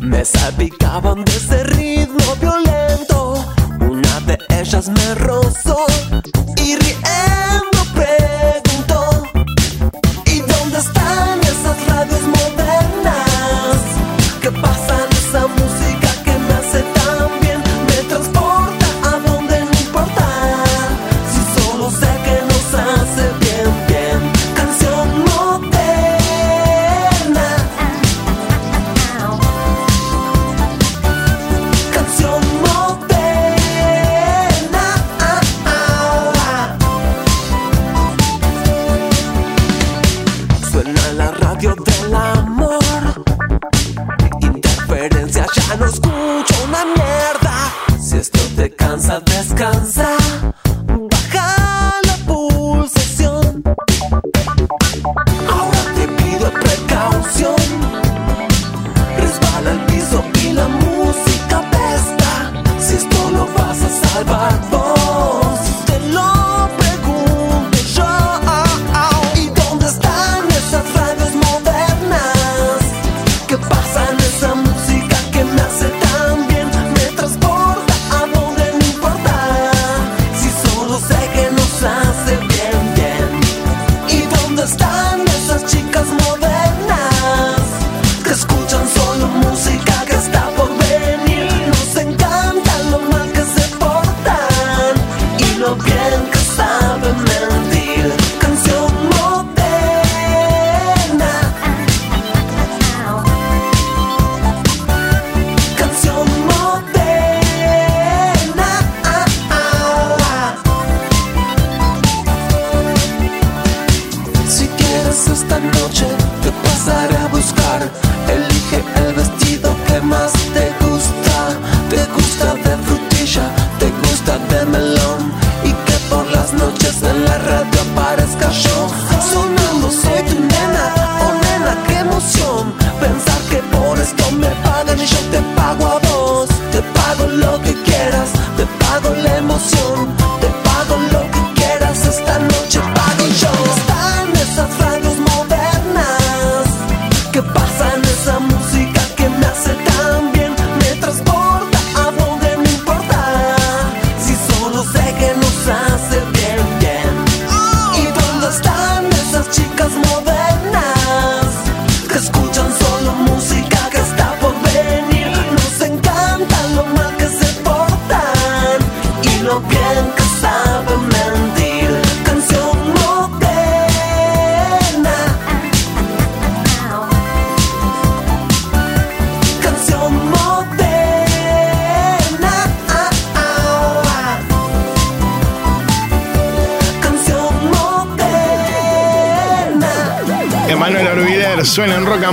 [0.00, 3.42] Me salpicaban de ese ritmo violento.
[3.80, 5.86] Una de ellas me rozó
[6.56, 7.47] y riendo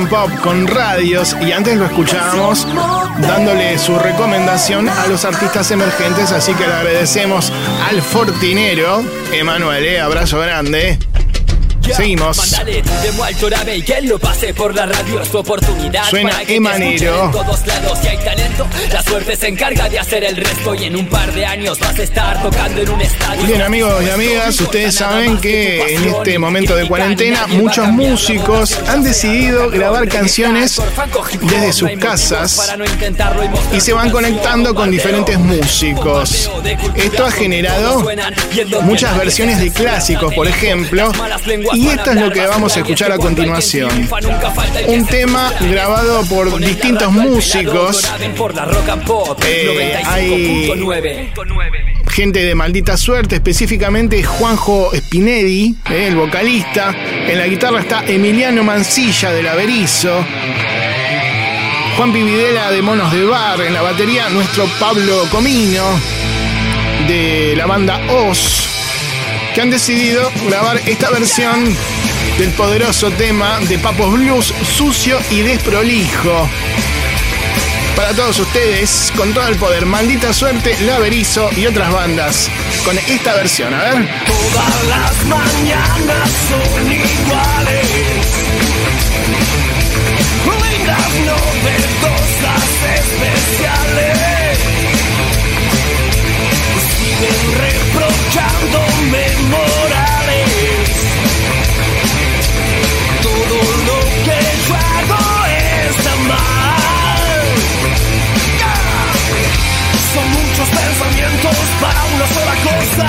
[0.07, 2.67] pop con radios y antes lo escuchábamos
[3.19, 7.51] dándole su recomendación a los artistas emergentes, así que le agradecemos
[7.89, 10.97] al fortinero Emanuel, abrazo grande.
[11.95, 12.37] Seguimos.
[12.37, 15.21] Mándale tu demo al Torabe y que lo pase por la radio.
[15.21, 16.03] Es tu oportunidad.
[16.09, 16.91] Suena para que te Emanero.
[16.91, 18.67] escuchen En todos lados si hay talento.
[18.91, 20.75] La suerte se encarga de hacer el resto.
[20.75, 23.45] Y en un par de años vas a estar tocando en un estadio.
[23.45, 29.01] Bien amigos y amigas, ustedes saben que en este momento de cuarentena muchos músicos han
[29.01, 30.81] decidido grabar canciones
[31.41, 32.75] desde sus casas
[33.71, 36.51] y se van conectando con diferentes músicos.
[36.95, 38.05] Esto ha generado
[38.81, 41.11] muchas versiones de clásicos, por ejemplo,
[41.73, 43.89] y esto es lo que vamos a escuchar a continuación.
[44.87, 48.09] Un tema grabado por distintos músicos.
[49.45, 50.71] Eh, hay
[52.09, 56.95] gente de maldita suerte, específicamente Juanjo Spinelli, eh, el vocalista.
[57.27, 60.25] En la guitarra está Emiliano Mancilla del Averizo.
[61.97, 63.61] Juan Pividela de Monos de Bar.
[63.61, 65.83] En la batería, nuestro Pablo Comino
[67.07, 68.64] de la banda Oz.
[69.55, 71.73] Que han decidido grabar esta versión
[72.37, 76.49] del poderoso tema de Papos Blues, sucio y desprolijo.
[77.95, 82.49] Para todos ustedes, con todo el poder, maldita suerte, Laverizo y otras bandas.
[82.83, 84.09] Con esta versión, a ver.
[84.25, 87.87] Todas las mañanas son iguales.
[90.85, 92.63] Lindas novedosas
[92.95, 94.14] especiales.
[99.15, 100.89] Reprochándome morales.
[103.21, 103.57] Todo
[103.87, 105.23] lo que yo hago
[105.89, 107.43] está mal.
[110.13, 113.07] Son muchos pensamientos para una sola cosa.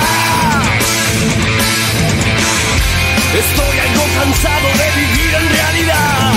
[3.43, 6.33] Estoy algo cansado de vivir en realidad.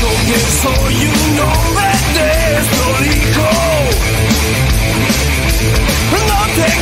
[0.00, 1.93] Yo que soy un hombre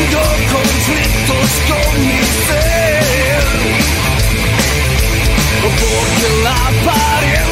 [0.03, 0.23] No tengo
[0.53, 3.45] conflictos con mi ser.
[5.63, 7.52] Porque la apariencia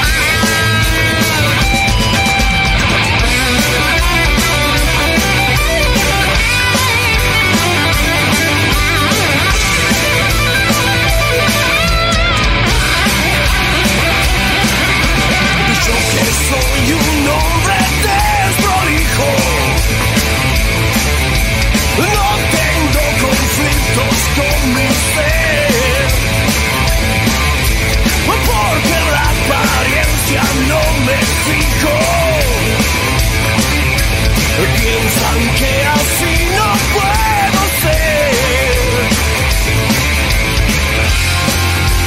[35.11, 38.31] piensan que así no puedo ser.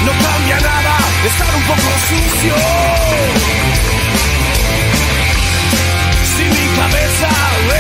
[0.05, 0.97] No cambia nada
[1.27, 2.55] estar un poco sucio.
[6.37, 7.31] Si mi cabeza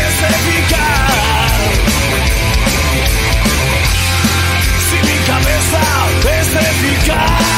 [0.02, 1.52] es eficaz.
[4.88, 5.82] Si mi cabeza
[6.40, 7.54] es eficaz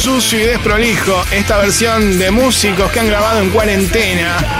[0.00, 4.59] sucio y desprolijo esta versión de músicos que han grabado en cuarentena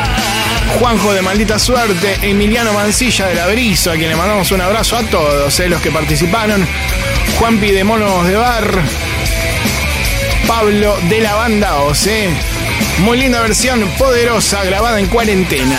[0.78, 4.96] Juanjo de Maldita Suerte, Emiliano Mancilla de La Berizo, a quien le mandamos un abrazo
[4.96, 6.66] a todos eh, los que participaron.
[7.38, 8.82] Juanpi de Monos de Bar,
[10.46, 12.30] Pablo de la banda OC.
[13.00, 15.78] Muy linda versión, poderosa, grabada en cuarentena.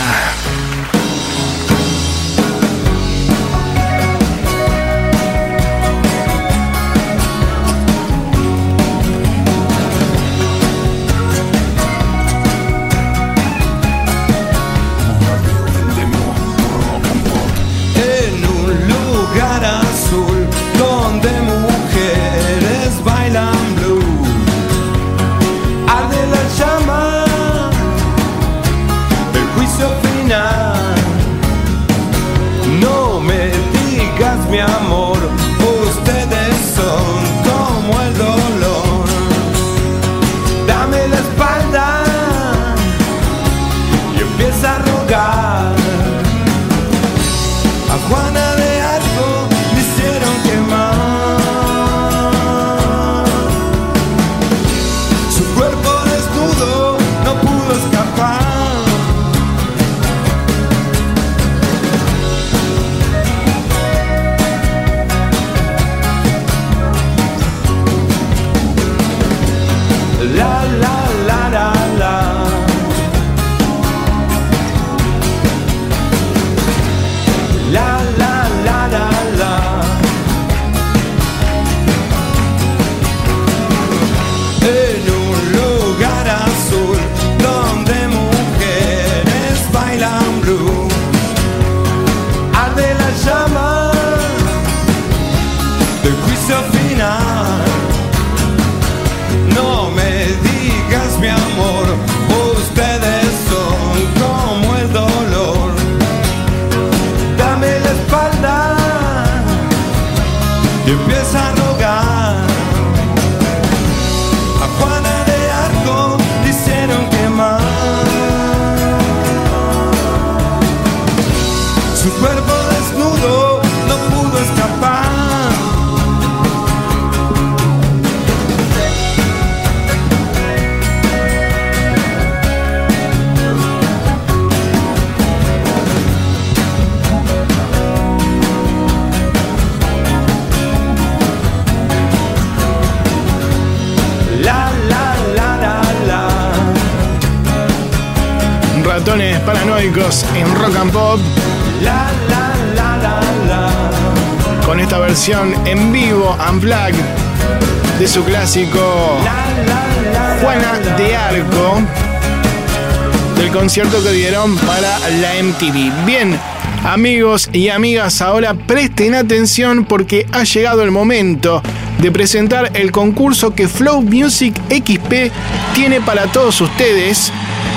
[163.71, 166.05] Concierto que dieron para la MTV.
[166.05, 166.37] Bien,
[166.83, 171.63] amigos y amigas, ahora presten atención porque ha llegado el momento
[171.99, 175.31] de presentar el concurso que Flow Music XP
[175.73, 177.31] tiene para todos ustedes.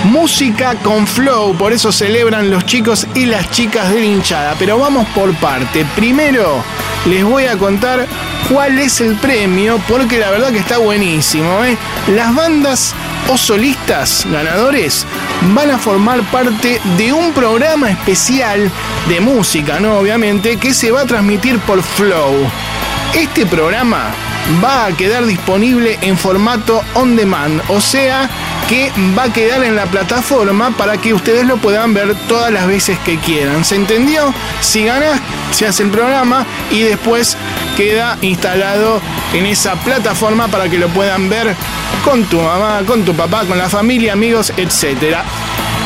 [0.06, 4.56] Música con flow, por eso celebran los chicos y las chicas de la hinchada.
[4.58, 5.86] Pero vamos por parte.
[5.94, 6.64] Primero
[7.06, 8.04] les voy a contar
[8.52, 11.64] cuál es el premio, porque la verdad que está buenísimo.
[11.64, 11.76] ¿eh?
[12.08, 12.94] Las bandas
[13.28, 15.06] o solistas ganadores
[15.52, 18.70] van a formar parte de un programa especial
[19.08, 19.98] de música, ¿no?
[19.98, 22.34] Obviamente, que se va a transmitir por Flow.
[23.14, 24.12] Este programa
[24.62, 28.28] va a quedar disponible en formato on demand, o sea
[28.68, 32.66] que va a quedar en la plataforma para que ustedes lo puedan ver todas las
[32.66, 33.64] veces que quieran.
[33.64, 34.32] ¿Se entendió?
[34.60, 35.20] Si ganas,
[35.52, 37.36] se hace el programa y después
[37.76, 39.00] queda instalado
[39.34, 41.54] en esa plataforma para que lo puedan ver
[42.04, 45.24] con tu mamá, con tu papá, con la familia, amigos, etcétera.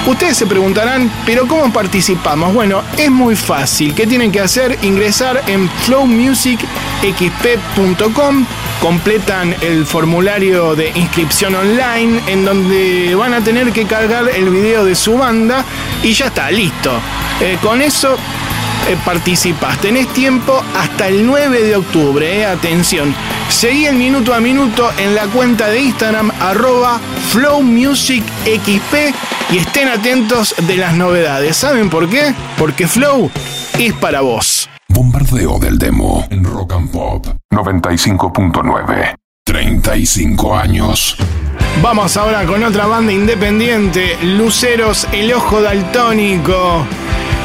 [0.06, 2.52] Ustedes se preguntarán, ¿pero cómo participamos?
[2.52, 3.94] Bueno, es muy fácil.
[3.94, 4.78] ¿Qué tienen que hacer?
[4.82, 8.46] Ingresar en flowmusicxp.com,
[8.80, 14.84] completan el formulario de inscripción online en donde van a tener que cargar el video
[14.84, 15.64] de su banda
[16.02, 16.92] y ya está, listo.
[17.40, 18.16] Eh, con eso
[18.88, 19.78] eh, participas.
[19.78, 23.14] Tenés tiempo hasta el 9 de octubre, eh, atención.
[23.48, 27.00] Seguí el minuto a minuto en la cuenta de Instagram arroba
[27.30, 28.94] flowmusicxp
[29.50, 31.56] y estén atentos de las novedades.
[31.56, 32.34] ¿Saben por qué?
[32.58, 33.30] Porque Flow
[33.78, 34.68] es para vos.
[34.88, 39.14] Bombardeo del demo en Rock and Pop 95.9.
[39.44, 41.16] 35 años.
[41.82, 46.84] Vamos ahora con otra banda independiente, Luceros El Ojo Daltónico.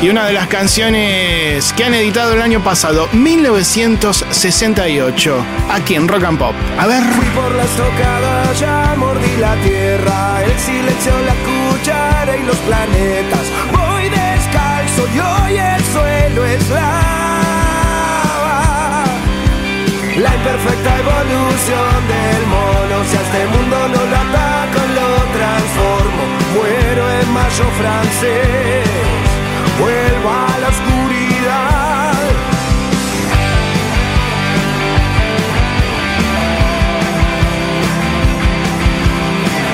[0.04, 6.26] Y una de las canciones que han editado el año pasado, 1968, aquí en Rock
[6.26, 6.54] and Pop.
[6.78, 7.02] A ver.
[7.04, 13.48] Fui por la estocada, ya mordí la tierra, el silencio, la cuchara y los planetas.
[13.72, 16.84] Voy descalzo y hoy el suelo es lava.
[20.18, 26.24] La imperfecta evolución del mono, si a este mundo no lo ataco, lo transformo.
[26.56, 29.23] Muero en mayo francés,
[29.84, 32.14] vuelvo a la oscuridad.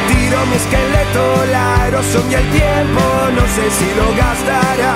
[0.08, 3.04] Tiro mi esqueleto, la erosión y el tiempo,
[3.38, 4.96] no sé si lo gastará.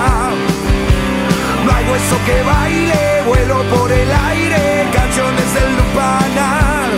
[1.64, 6.90] No hay hueso que baile, vuelo por el aire, canciones del lupanar.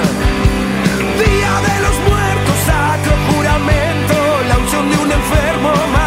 [1.24, 4.16] Día de los muertos, sacro juramento,
[4.48, 6.05] la unción de un enfermo más.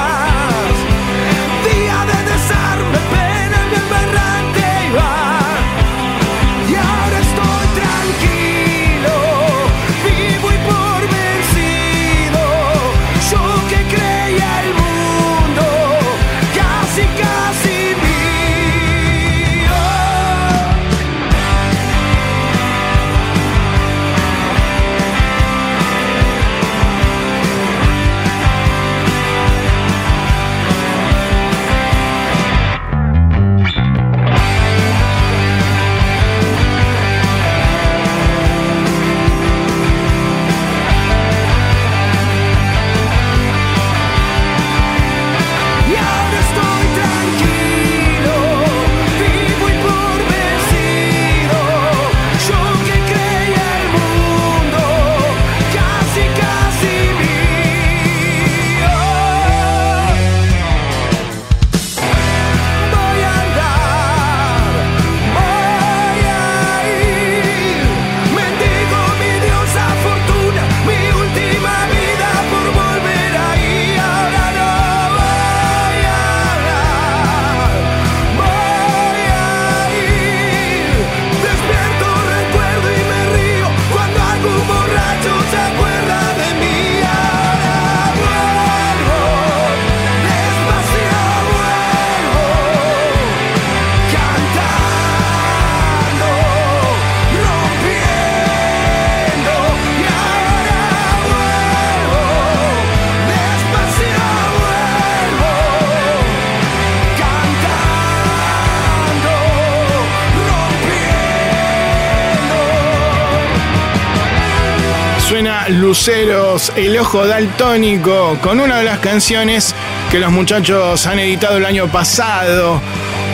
[115.71, 119.75] Luceros, el ojo daltónico, con una de las canciones
[120.09, 122.81] que los muchachos han editado el año pasado.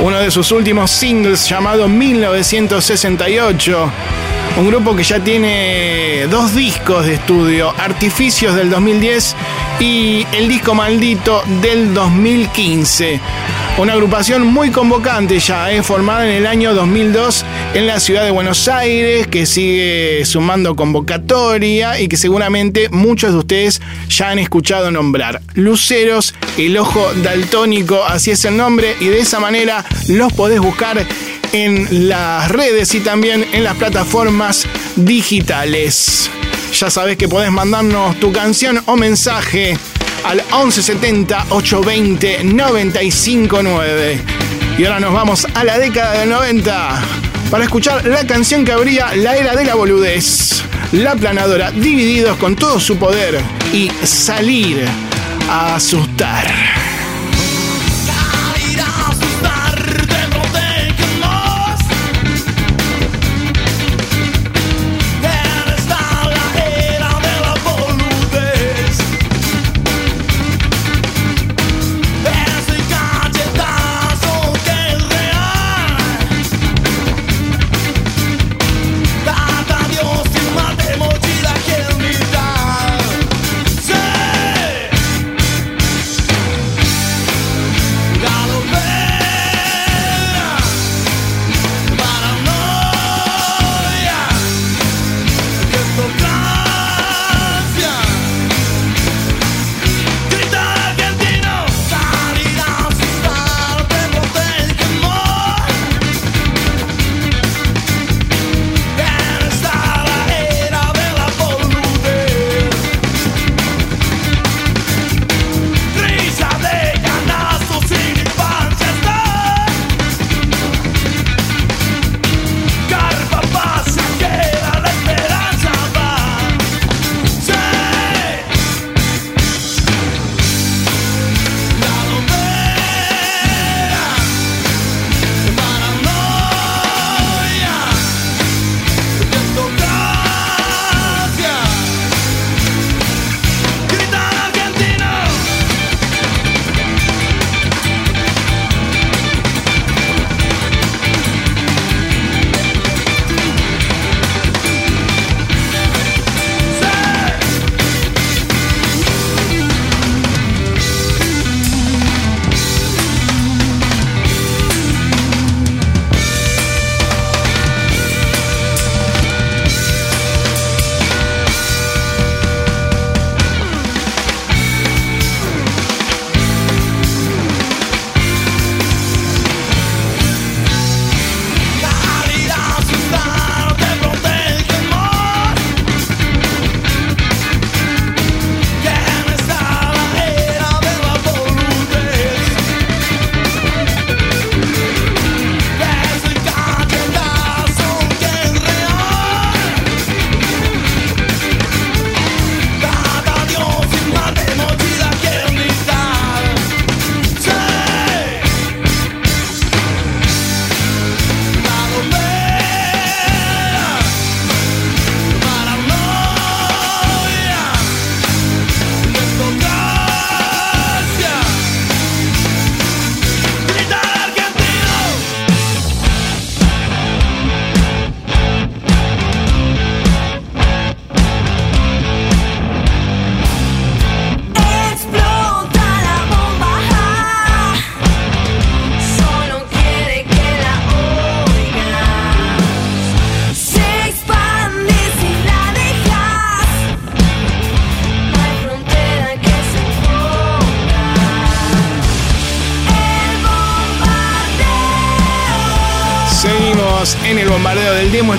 [0.02, 3.92] Uno de sus últimos singles llamado 1968.
[4.58, 9.36] Un grupo que ya tiene dos discos de estudio, Artificios del 2010
[9.80, 13.20] y El disco maldito del 2015.
[13.78, 17.44] Una agrupación muy convocante ya, eh, formada en el año 2002
[17.74, 23.38] en la ciudad de Buenos Aires, que sigue sumando convocatoria y que seguramente muchos de
[23.38, 25.42] ustedes ya han escuchado nombrar.
[25.56, 31.06] Luceros, el ojo daltónico, así es el nombre, y de esa manera los podés buscar
[31.52, 34.66] en las redes y también en las plataformas
[34.96, 36.30] digitales.
[36.80, 39.78] Ya sabes que podés mandarnos tu canción o mensaje
[40.26, 44.22] al 1170 820 959.
[44.78, 47.02] Y ahora nos vamos a la década del 90
[47.52, 50.64] para escuchar la canción que abría la era de la boludez.
[50.92, 53.40] La planadora, divididos con todo su poder
[53.74, 54.86] y salir
[55.50, 56.85] a asustar.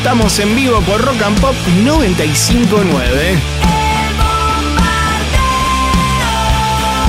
[0.07, 3.41] Estamos en vivo por Rock and Pop 959.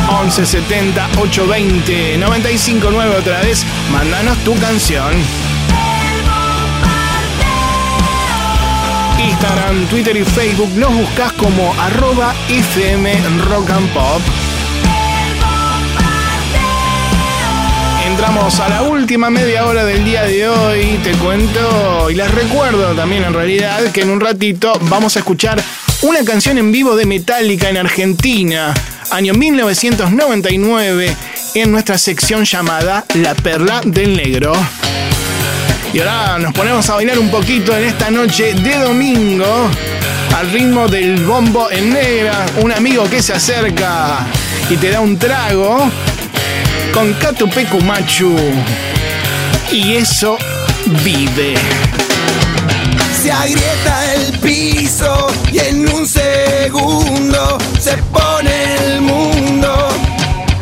[0.09, 3.63] 1170 820 959 otra vez.
[3.91, 5.13] Mándanos tu canción.
[9.19, 13.15] Instagram, Twitter y Facebook nos buscas como arroba FM.
[18.17, 20.99] Entramos a la última media hora del día de hoy.
[21.03, 25.61] Te cuento y les recuerdo también en realidad que en un ratito vamos a escuchar
[26.01, 28.73] una canción en vivo de Metallica en Argentina,
[29.11, 31.15] año 1999,
[31.53, 34.51] en nuestra sección llamada La Perla del Negro.
[35.93, 39.69] Y ahora nos ponemos a bailar un poquito en esta noche de domingo
[40.35, 44.25] al ritmo del bombo en negra, un amigo que se acerca
[44.71, 45.87] y te da un trago
[46.93, 48.35] con Cato Pecumachu.
[49.71, 50.37] Y eso
[51.03, 51.55] vive.
[53.21, 59.89] Se agrieta el piso y en un segundo se pone el mundo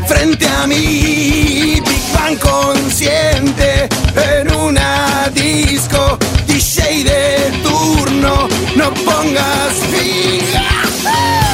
[0.07, 1.81] frente a mí.
[1.85, 6.17] Big Bang consciente en una disco.
[6.47, 11.44] DJ de turno, no pongas fin.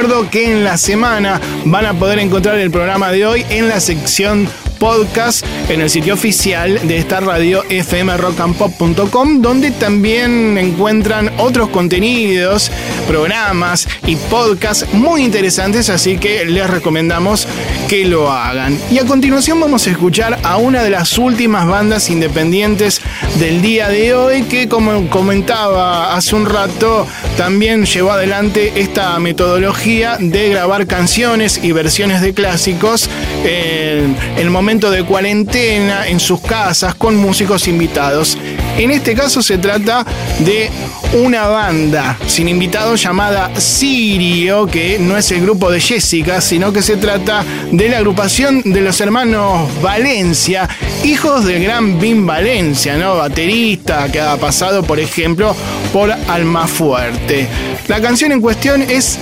[0.00, 3.80] Recuerdo que en la semana van a poder encontrar el programa de hoy en la
[3.80, 4.48] sección
[4.78, 12.70] podcast en el sitio oficial de esta radio fmrockandpop.com donde también encuentran otros contenidos,
[13.08, 17.48] programas y podcasts muy interesantes así que les recomendamos
[17.88, 18.78] que lo hagan.
[18.90, 23.00] Y a continuación vamos a escuchar a una de las últimas bandas independientes
[23.40, 27.06] del día de hoy que como comentaba hace un rato
[27.38, 33.08] también llevó adelante esta metodología de grabar canciones y versiones de clásicos
[33.44, 38.36] en el momento de cuarentena en sus casas con músicos invitados.
[38.78, 40.06] En este caso se trata
[40.38, 40.70] de
[41.12, 46.80] una banda sin invitados llamada Sirio, que no es el grupo de Jessica, sino que
[46.82, 50.68] se trata de la agrupación de los hermanos Valencia,
[51.02, 53.16] hijos del gran Bim Valencia, ¿no?
[53.16, 55.56] Baterista que ha pasado, por ejemplo,
[55.92, 57.48] por Almafuerte.
[57.88, 59.18] La canción en cuestión es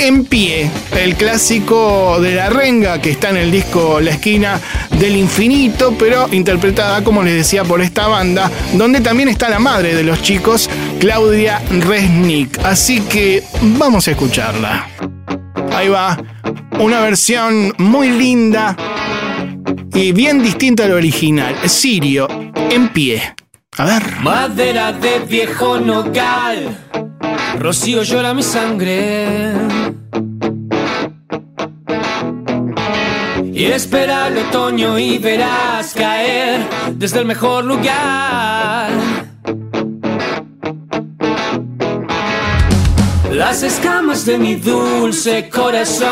[0.00, 4.58] en pie, el clásico de la renga que está en el disco La esquina
[4.98, 9.94] del infinito, pero interpretada, como les decía, por esta banda, donde también está la madre
[9.94, 12.58] de los chicos, Claudia Resnick.
[12.64, 14.88] Así que vamos a escucharla.
[15.72, 16.18] Ahí va,
[16.78, 18.76] una versión muy linda
[19.92, 21.54] y bien distinta al original.
[21.66, 22.26] Sirio,
[22.70, 23.34] en pie.
[23.76, 24.02] A ver.
[24.22, 26.76] Madera de viejo nogal,
[27.58, 29.69] Rocío llora mi sangre.
[33.60, 38.90] Y espera el otoño y verás caer desde el mejor lugar.
[43.30, 46.08] Las escamas de mi dulce corazón.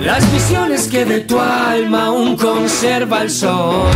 [0.00, 3.94] Las visiones que de tu alma aún conserva el sol.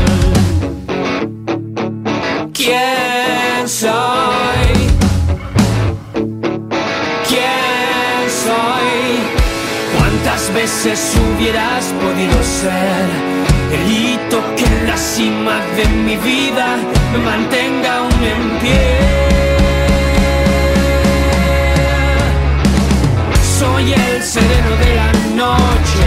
[2.55, 4.26] ¿Quién soy?
[10.86, 13.08] ¿Cuántas veces hubieras podido ser
[13.72, 16.76] el hito que en la cima de mi vida
[17.12, 18.98] me mantenga aún en pie?
[23.58, 26.06] Soy el sereno de la noche,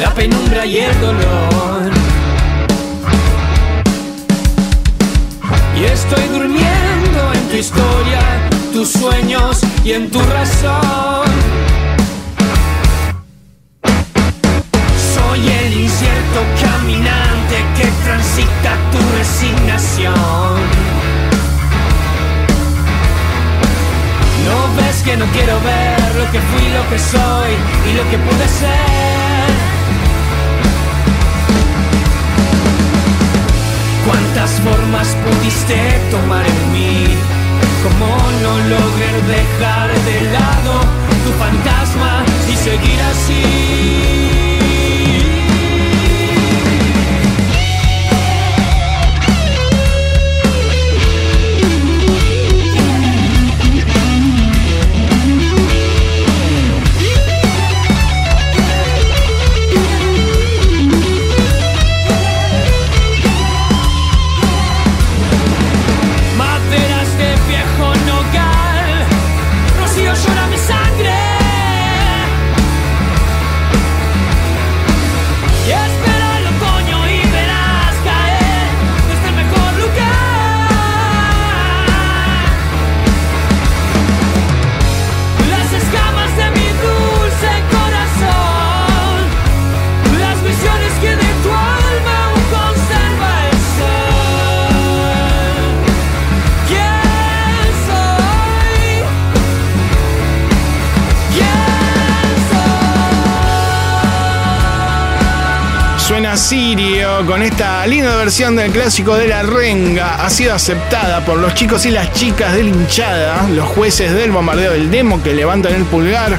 [0.00, 1.90] la penumbra y el dolor.
[5.80, 8.20] Y estoy durmiendo en tu historia,
[8.72, 11.43] tus sueños y en tu razón.
[15.34, 20.14] Soy el incierto caminante que transita tu resignación.
[24.46, 27.50] No ves que no quiero ver lo que fui, lo que soy
[27.90, 29.50] y lo que pude ser.
[34.06, 35.74] ¿Cuántas formas pudiste
[36.12, 37.06] tomar en mí?
[37.82, 40.80] ¿Cómo no lograr dejar de lado
[41.24, 44.53] tu fantasma y seguir así?
[106.44, 110.16] Sirio con esta linda versión del clásico de la renga.
[110.16, 114.30] Ha sido aceptada por los chicos y las chicas de la hinchada, los jueces del
[114.30, 116.38] bombardeo del demo que levantan el pulgar.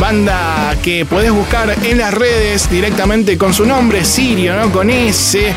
[0.00, 4.72] Banda que podés buscar en las redes directamente con su nombre, Sirio, ¿no?
[4.72, 5.52] Con S.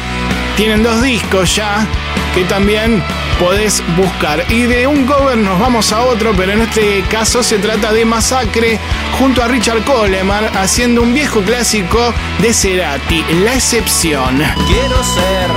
[0.58, 1.88] Tienen dos discos ya
[2.36, 3.02] que también
[3.40, 4.44] podés buscar.
[4.50, 8.06] Y de un cover nos vamos a otro, pero en este caso se trata de
[8.06, 8.80] Masacre
[9.20, 14.38] junto a Richard Coleman haciendo un viejo clásico de Cerati, La Excepción.
[14.68, 15.50] Quiero ser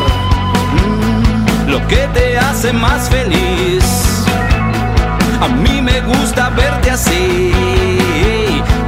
[0.72, 3.84] mm, lo que te hace más feliz.
[5.40, 7.52] A mí me gusta verte así,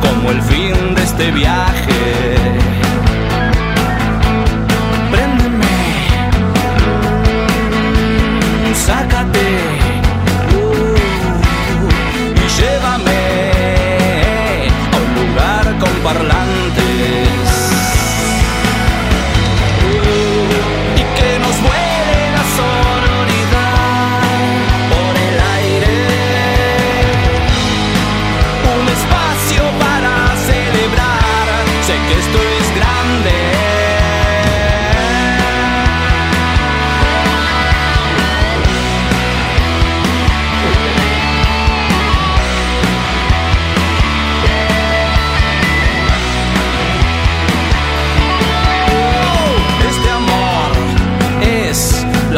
[0.01, 2.41] como el fin de este viaje.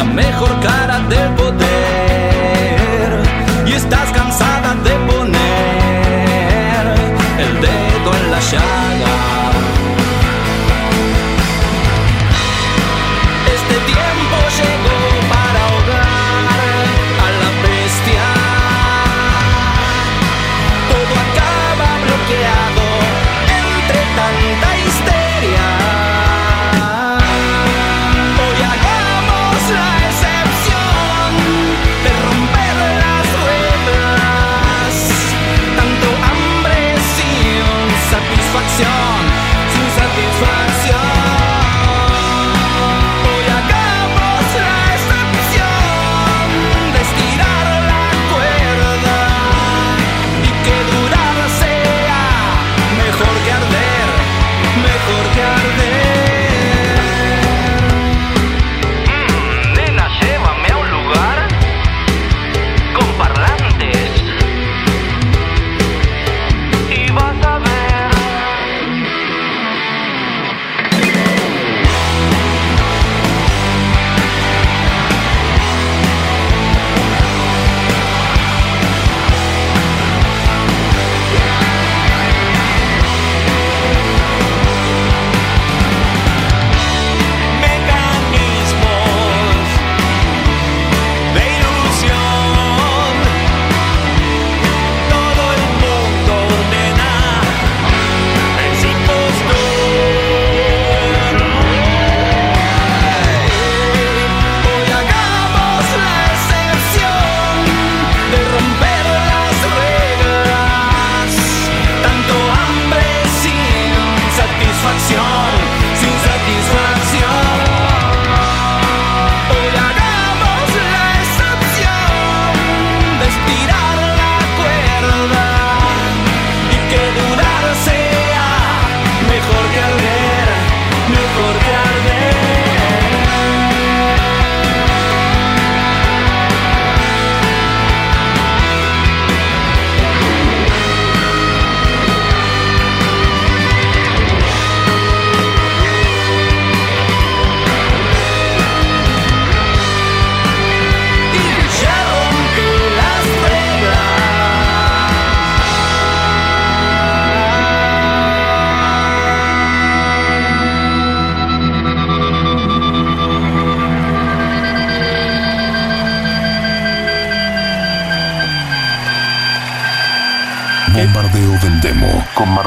[0.07, 1.44] Mejor cara del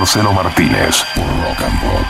[0.07, 2.05] Marcelo Martínez Rock and Pop.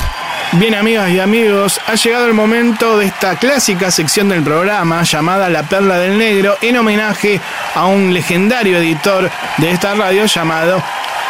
[0.51, 5.49] Bien amigas y amigos, ha llegado el momento de esta clásica sección del programa llamada
[5.49, 7.41] La Perla del Negro en homenaje
[7.73, 10.83] a un legendario editor de esta radio llamado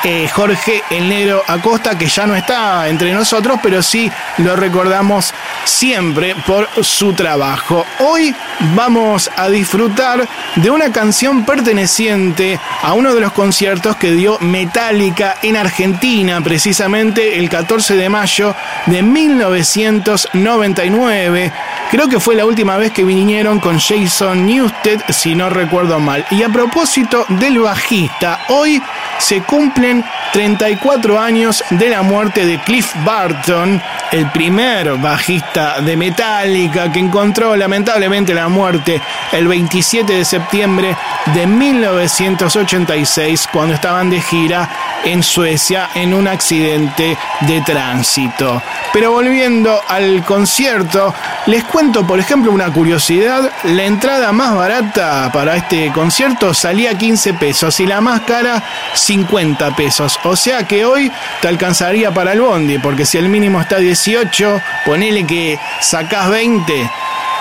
[0.04, 5.34] eh, Jorge el Negro Acosta, que ya no está entre nosotros, pero sí lo recordamos
[5.64, 7.86] siempre por su trabajo.
[8.00, 8.36] Hoy
[8.76, 15.38] vamos a disfrutar de una canción perteneciente a uno de los conciertos que dio Metallica
[15.42, 18.56] en Argentina, precisamente el 14 de mayo
[18.86, 21.52] de 1999.
[21.92, 26.26] Creo que fue la última vez que vinieron con Jason Newsted, si no recuerdo mal.
[26.32, 28.82] Y a propósito del bajista, hoy
[29.20, 30.04] se cumplen
[30.34, 33.82] 34 años de la muerte de Cliff Barton,
[34.12, 39.02] el primer bajista de Metallica que encontró lamentablemente la muerte
[39.32, 40.96] el 27 de septiembre
[41.34, 44.70] de 1986 cuando estaban de gira
[45.04, 48.62] en Suecia en un accidente de tránsito.
[48.94, 51.14] Pero volviendo al concierto,
[51.46, 57.34] les cuento por ejemplo una curiosidad, la entrada más barata para este concierto salía 15
[57.36, 58.64] pesos y la más cara
[58.94, 60.20] 50 pesos.
[60.24, 61.12] O sea que hoy
[61.42, 66.90] te alcanzaría para el bondi, porque si el mínimo está 18, ponele que sacás 20,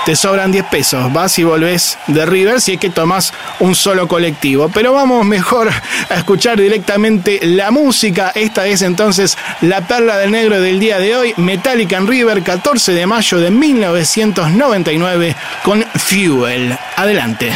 [0.07, 1.13] te sobran 10 pesos.
[1.13, 4.71] Vas y volvés de River si es que tomás un solo colectivo.
[4.73, 5.69] Pero vamos mejor
[6.09, 8.31] a escuchar directamente la música.
[8.33, 12.93] Esta es entonces la perla del negro del día de hoy, Metallica en River, 14
[12.93, 15.35] de mayo de 1999
[15.65, 16.79] con Fuel.
[16.95, 17.51] Adelante.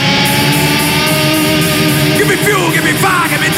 [2.17, 3.51] Give me fuel, give me fire, give me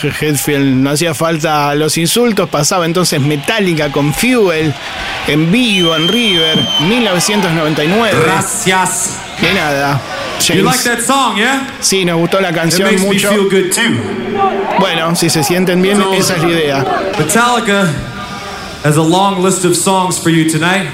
[0.00, 2.48] Bueno, no hacía falta los insultos.
[2.48, 4.72] Pasaba entonces Metallica con Fuel
[5.26, 8.18] en vivo en River, 1999.
[8.24, 9.18] Gracias.
[9.40, 10.00] De nada.
[10.48, 11.66] You like that song, yeah?
[11.80, 13.28] Sí, nos gustó la It canción me mucho.
[13.28, 14.78] feel good too.
[14.78, 16.84] Bueno, si se sienten bien, So, esa es la idea.
[17.18, 17.88] Metallica
[18.84, 20.88] has a long list of songs for you tonight.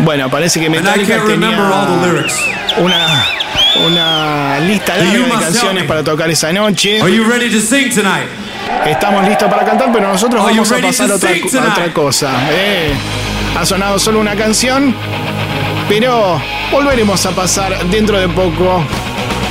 [0.00, 1.50] Bueno, parece que Metallica tenía
[2.78, 3.23] una,
[3.76, 7.00] una lista larga de canciones para tocar esa noche.
[7.00, 8.28] Are you ready to sing tonight?
[8.86, 12.30] Estamos listos para cantar, pero nosotros vamos a pasar to otra, a otra cosa.
[12.50, 12.92] Eh,
[13.58, 14.94] ha sonado solo una canción,
[15.88, 16.40] pero
[16.70, 18.84] volveremos a pasar dentro de poco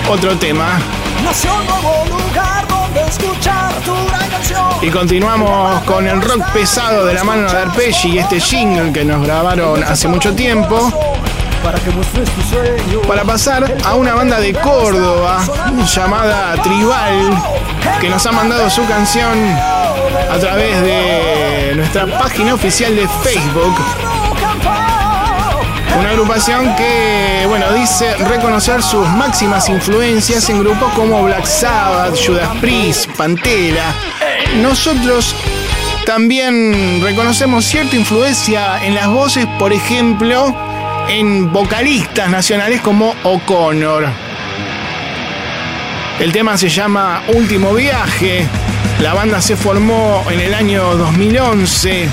[0.09, 0.79] otro tema.
[1.23, 4.65] Nació un nuevo lugar donde escuchar tu gran canción.
[4.81, 9.05] Y continuamos con el rock pesado de la mano de Arpeggi y este jingle que
[9.05, 10.91] nos grabaron hace mucho tiempo.
[13.07, 15.41] Para pasar a una banda de Córdoba
[15.85, 17.41] llamada Tribal,
[18.01, 19.37] que nos ha mandado su canción
[20.29, 23.75] a través de nuestra página oficial de Facebook.
[25.97, 32.49] Una agrupación que, bueno, dice reconocer sus máximas influencias en grupos como Black Sabbath, Judas
[32.59, 33.93] Priest, Pantera.
[34.61, 35.33] Nosotros
[36.05, 40.72] también reconocemos cierta influencia en las voces, por ejemplo,
[41.09, 44.07] en vocalistas nacionales como O'Connor.
[46.19, 48.47] El tema se llama Último Viaje.
[49.01, 52.07] La banda se formó en el año 2011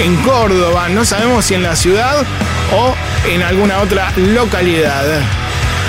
[0.00, 0.88] en Córdoba.
[0.88, 2.24] No sabemos si en la ciudad
[2.74, 2.94] o
[3.28, 5.04] en alguna otra localidad.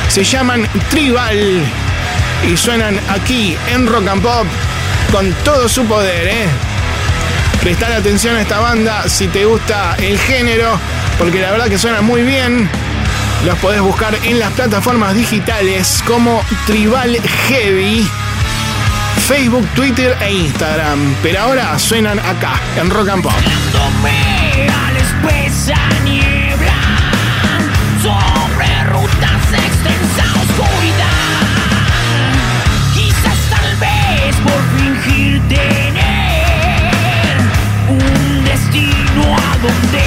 [0.09, 1.63] Se llaman Tribal
[2.47, 4.45] y suenan aquí en Rock and Pop
[5.11, 6.27] con todo su poder.
[6.27, 6.47] ¿eh?
[7.61, 10.79] Prestar atención a esta banda si te gusta el género,
[11.17, 12.69] porque la verdad que suena muy bien.
[13.45, 17.17] Los podés buscar en las plataformas digitales como Tribal
[17.47, 18.07] Heavy,
[19.27, 21.15] Facebook, Twitter e Instagram.
[21.21, 23.33] Pero ahora suenan acá, en Rock and Pop.
[26.03, 26.79] niebla
[28.01, 31.47] sobre rutas de extensa oscuridad.
[32.93, 37.37] Quizás tal vez por fingir tener
[37.89, 40.06] un destino a donde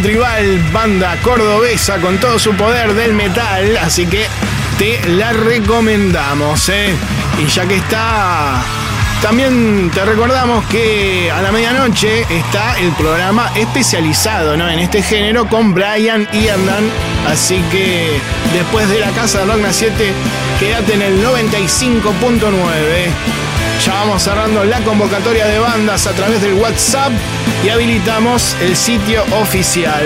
[0.00, 4.26] Tribal, banda cordobesa con todo su poder del metal, así que
[4.78, 6.94] te la recomendamos, ¿eh?
[7.38, 8.62] Y ya que está,
[9.22, 14.68] también te recordamos que a la medianoche está el programa especializado ¿no?
[14.68, 16.90] en este género con Brian y Hernán,
[17.26, 18.20] así que
[18.52, 20.12] después de la casa de Rock 7,
[20.60, 22.40] quédate en el 95.9.
[23.84, 27.12] Ya vamos cerrando la convocatoria de bandas a través del WhatsApp
[27.64, 30.04] y habilitamos el sitio oficial.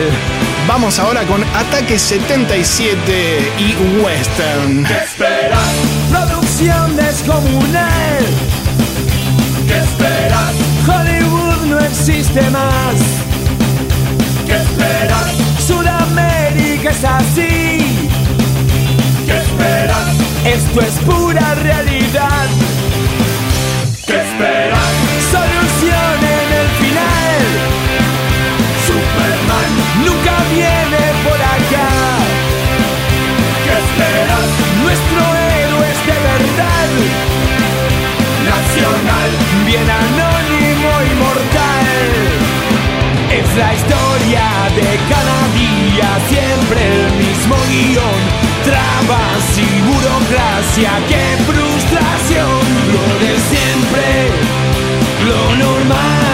[0.66, 4.84] Vamos ahora con Ataque 77 y Western.
[4.84, 5.68] ¿Qué esperas?
[6.10, 8.24] Producción descomunal.
[9.66, 10.54] ¿Qué esperas?
[10.86, 12.94] Hollywood no existe más.
[14.46, 15.34] ¿Qué esperas?
[15.66, 17.98] Sudamérica es así.
[19.26, 20.16] ¿Qué esperas?
[20.44, 22.46] Esto es pura realidad.
[24.06, 24.79] ¿Qué esperas?
[30.04, 31.88] Nunca viene por acá.
[33.64, 34.48] ¿Qué esperas?
[34.82, 35.22] Nuestro
[35.56, 36.88] héroe es de verdad.
[38.52, 39.30] Nacional,
[39.66, 42.50] bien anónimo y mortal.
[43.30, 48.20] Es la historia de cada día, siempre el mismo guion.
[48.64, 52.60] Trabas y burocracia, qué frustración.
[52.94, 54.08] Lo de siempre,
[55.28, 56.29] lo normal,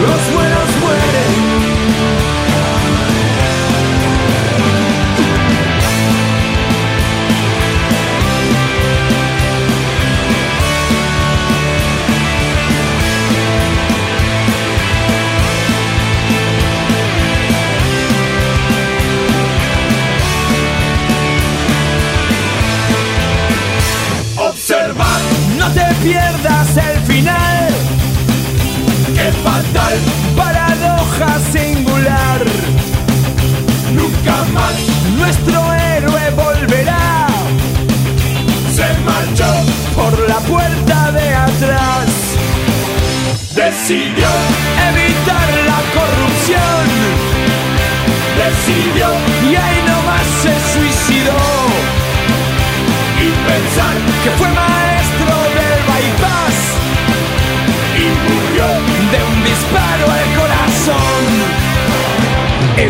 [0.00, 0.47] Los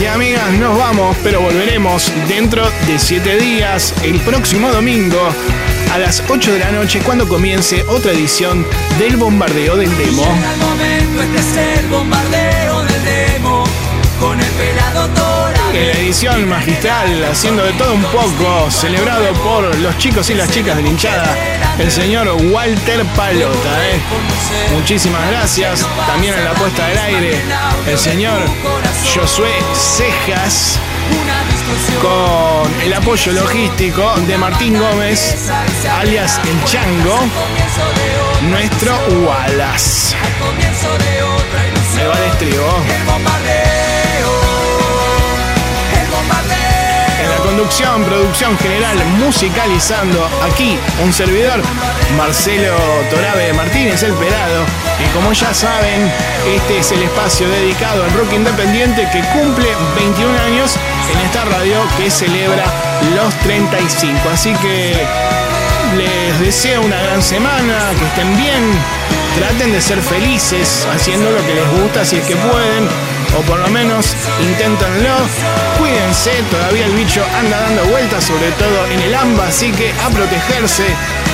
[0.00, 5.18] y amigas, nos vamos, pero volveremos dentro de 7 días, el próximo domingo,
[5.92, 8.66] a las 8 de la noche, cuando comience otra edición
[8.98, 10.24] del bombardeo del demo.
[15.74, 20.48] En la edición magistral, haciendo de todo un poco, celebrado por los chicos y las
[20.48, 20.88] chicas de la
[21.80, 23.88] el señor Walter Palota.
[23.88, 23.98] ¿eh?
[24.72, 25.84] Muchísimas gracias.
[26.06, 27.42] También en la puesta del aire,
[27.88, 28.40] el señor
[29.14, 30.78] Josué Cejas,
[32.00, 35.50] con el apoyo logístico de Martín Gómez,
[35.90, 37.18] alias El Chango.
[38.48, 38.96] Nuestro
[39.26, 40.14] Wallace.
[41.96, 43.73] Me va el estribo.
[47.64, 51.62] Conducción, producción general, musicalizando aquí un servidor,
[52.14, 52.76] Marcelo
[53.08, 54.66] Torabe Martínez, el pelado.
[55.02, 56.12] Y como ya saben,
[56.46, 60.76] este es el espacio dedicado al rock independiente que cumple 21 años
[61.10, 62.64] en esta radio que celebra
[63.16, 64.18] los 35.
[64.30, 65.02] Así que
[65.96, 68.62] les deseo una gran semana, que estén bien,
[69.38, 72.88] traten de ser felices haciendo lo que les gusta si es que pueden,
[73.38, 75.14] o por lo menos inténtenlo.
[75.78, 80.10] Cuídense, todavía el bicho anda dando vueltas, sobre todo en el AMBA, así que a
[80.10, 80.86] protegerse,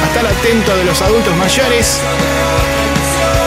[0.03, 2.01] a estar atento de los adultos mayores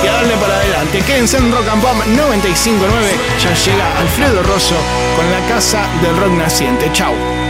[0.04, 1.02] y a darle para adelante.
[1.02, 3.12] Quédense en Rock and Pop 959,
[3.42, 4.76] ya llega Alfredo Rosso
[5.16, 6.90] con la casa del rock naciente.
[6.94, 7.43] Chau.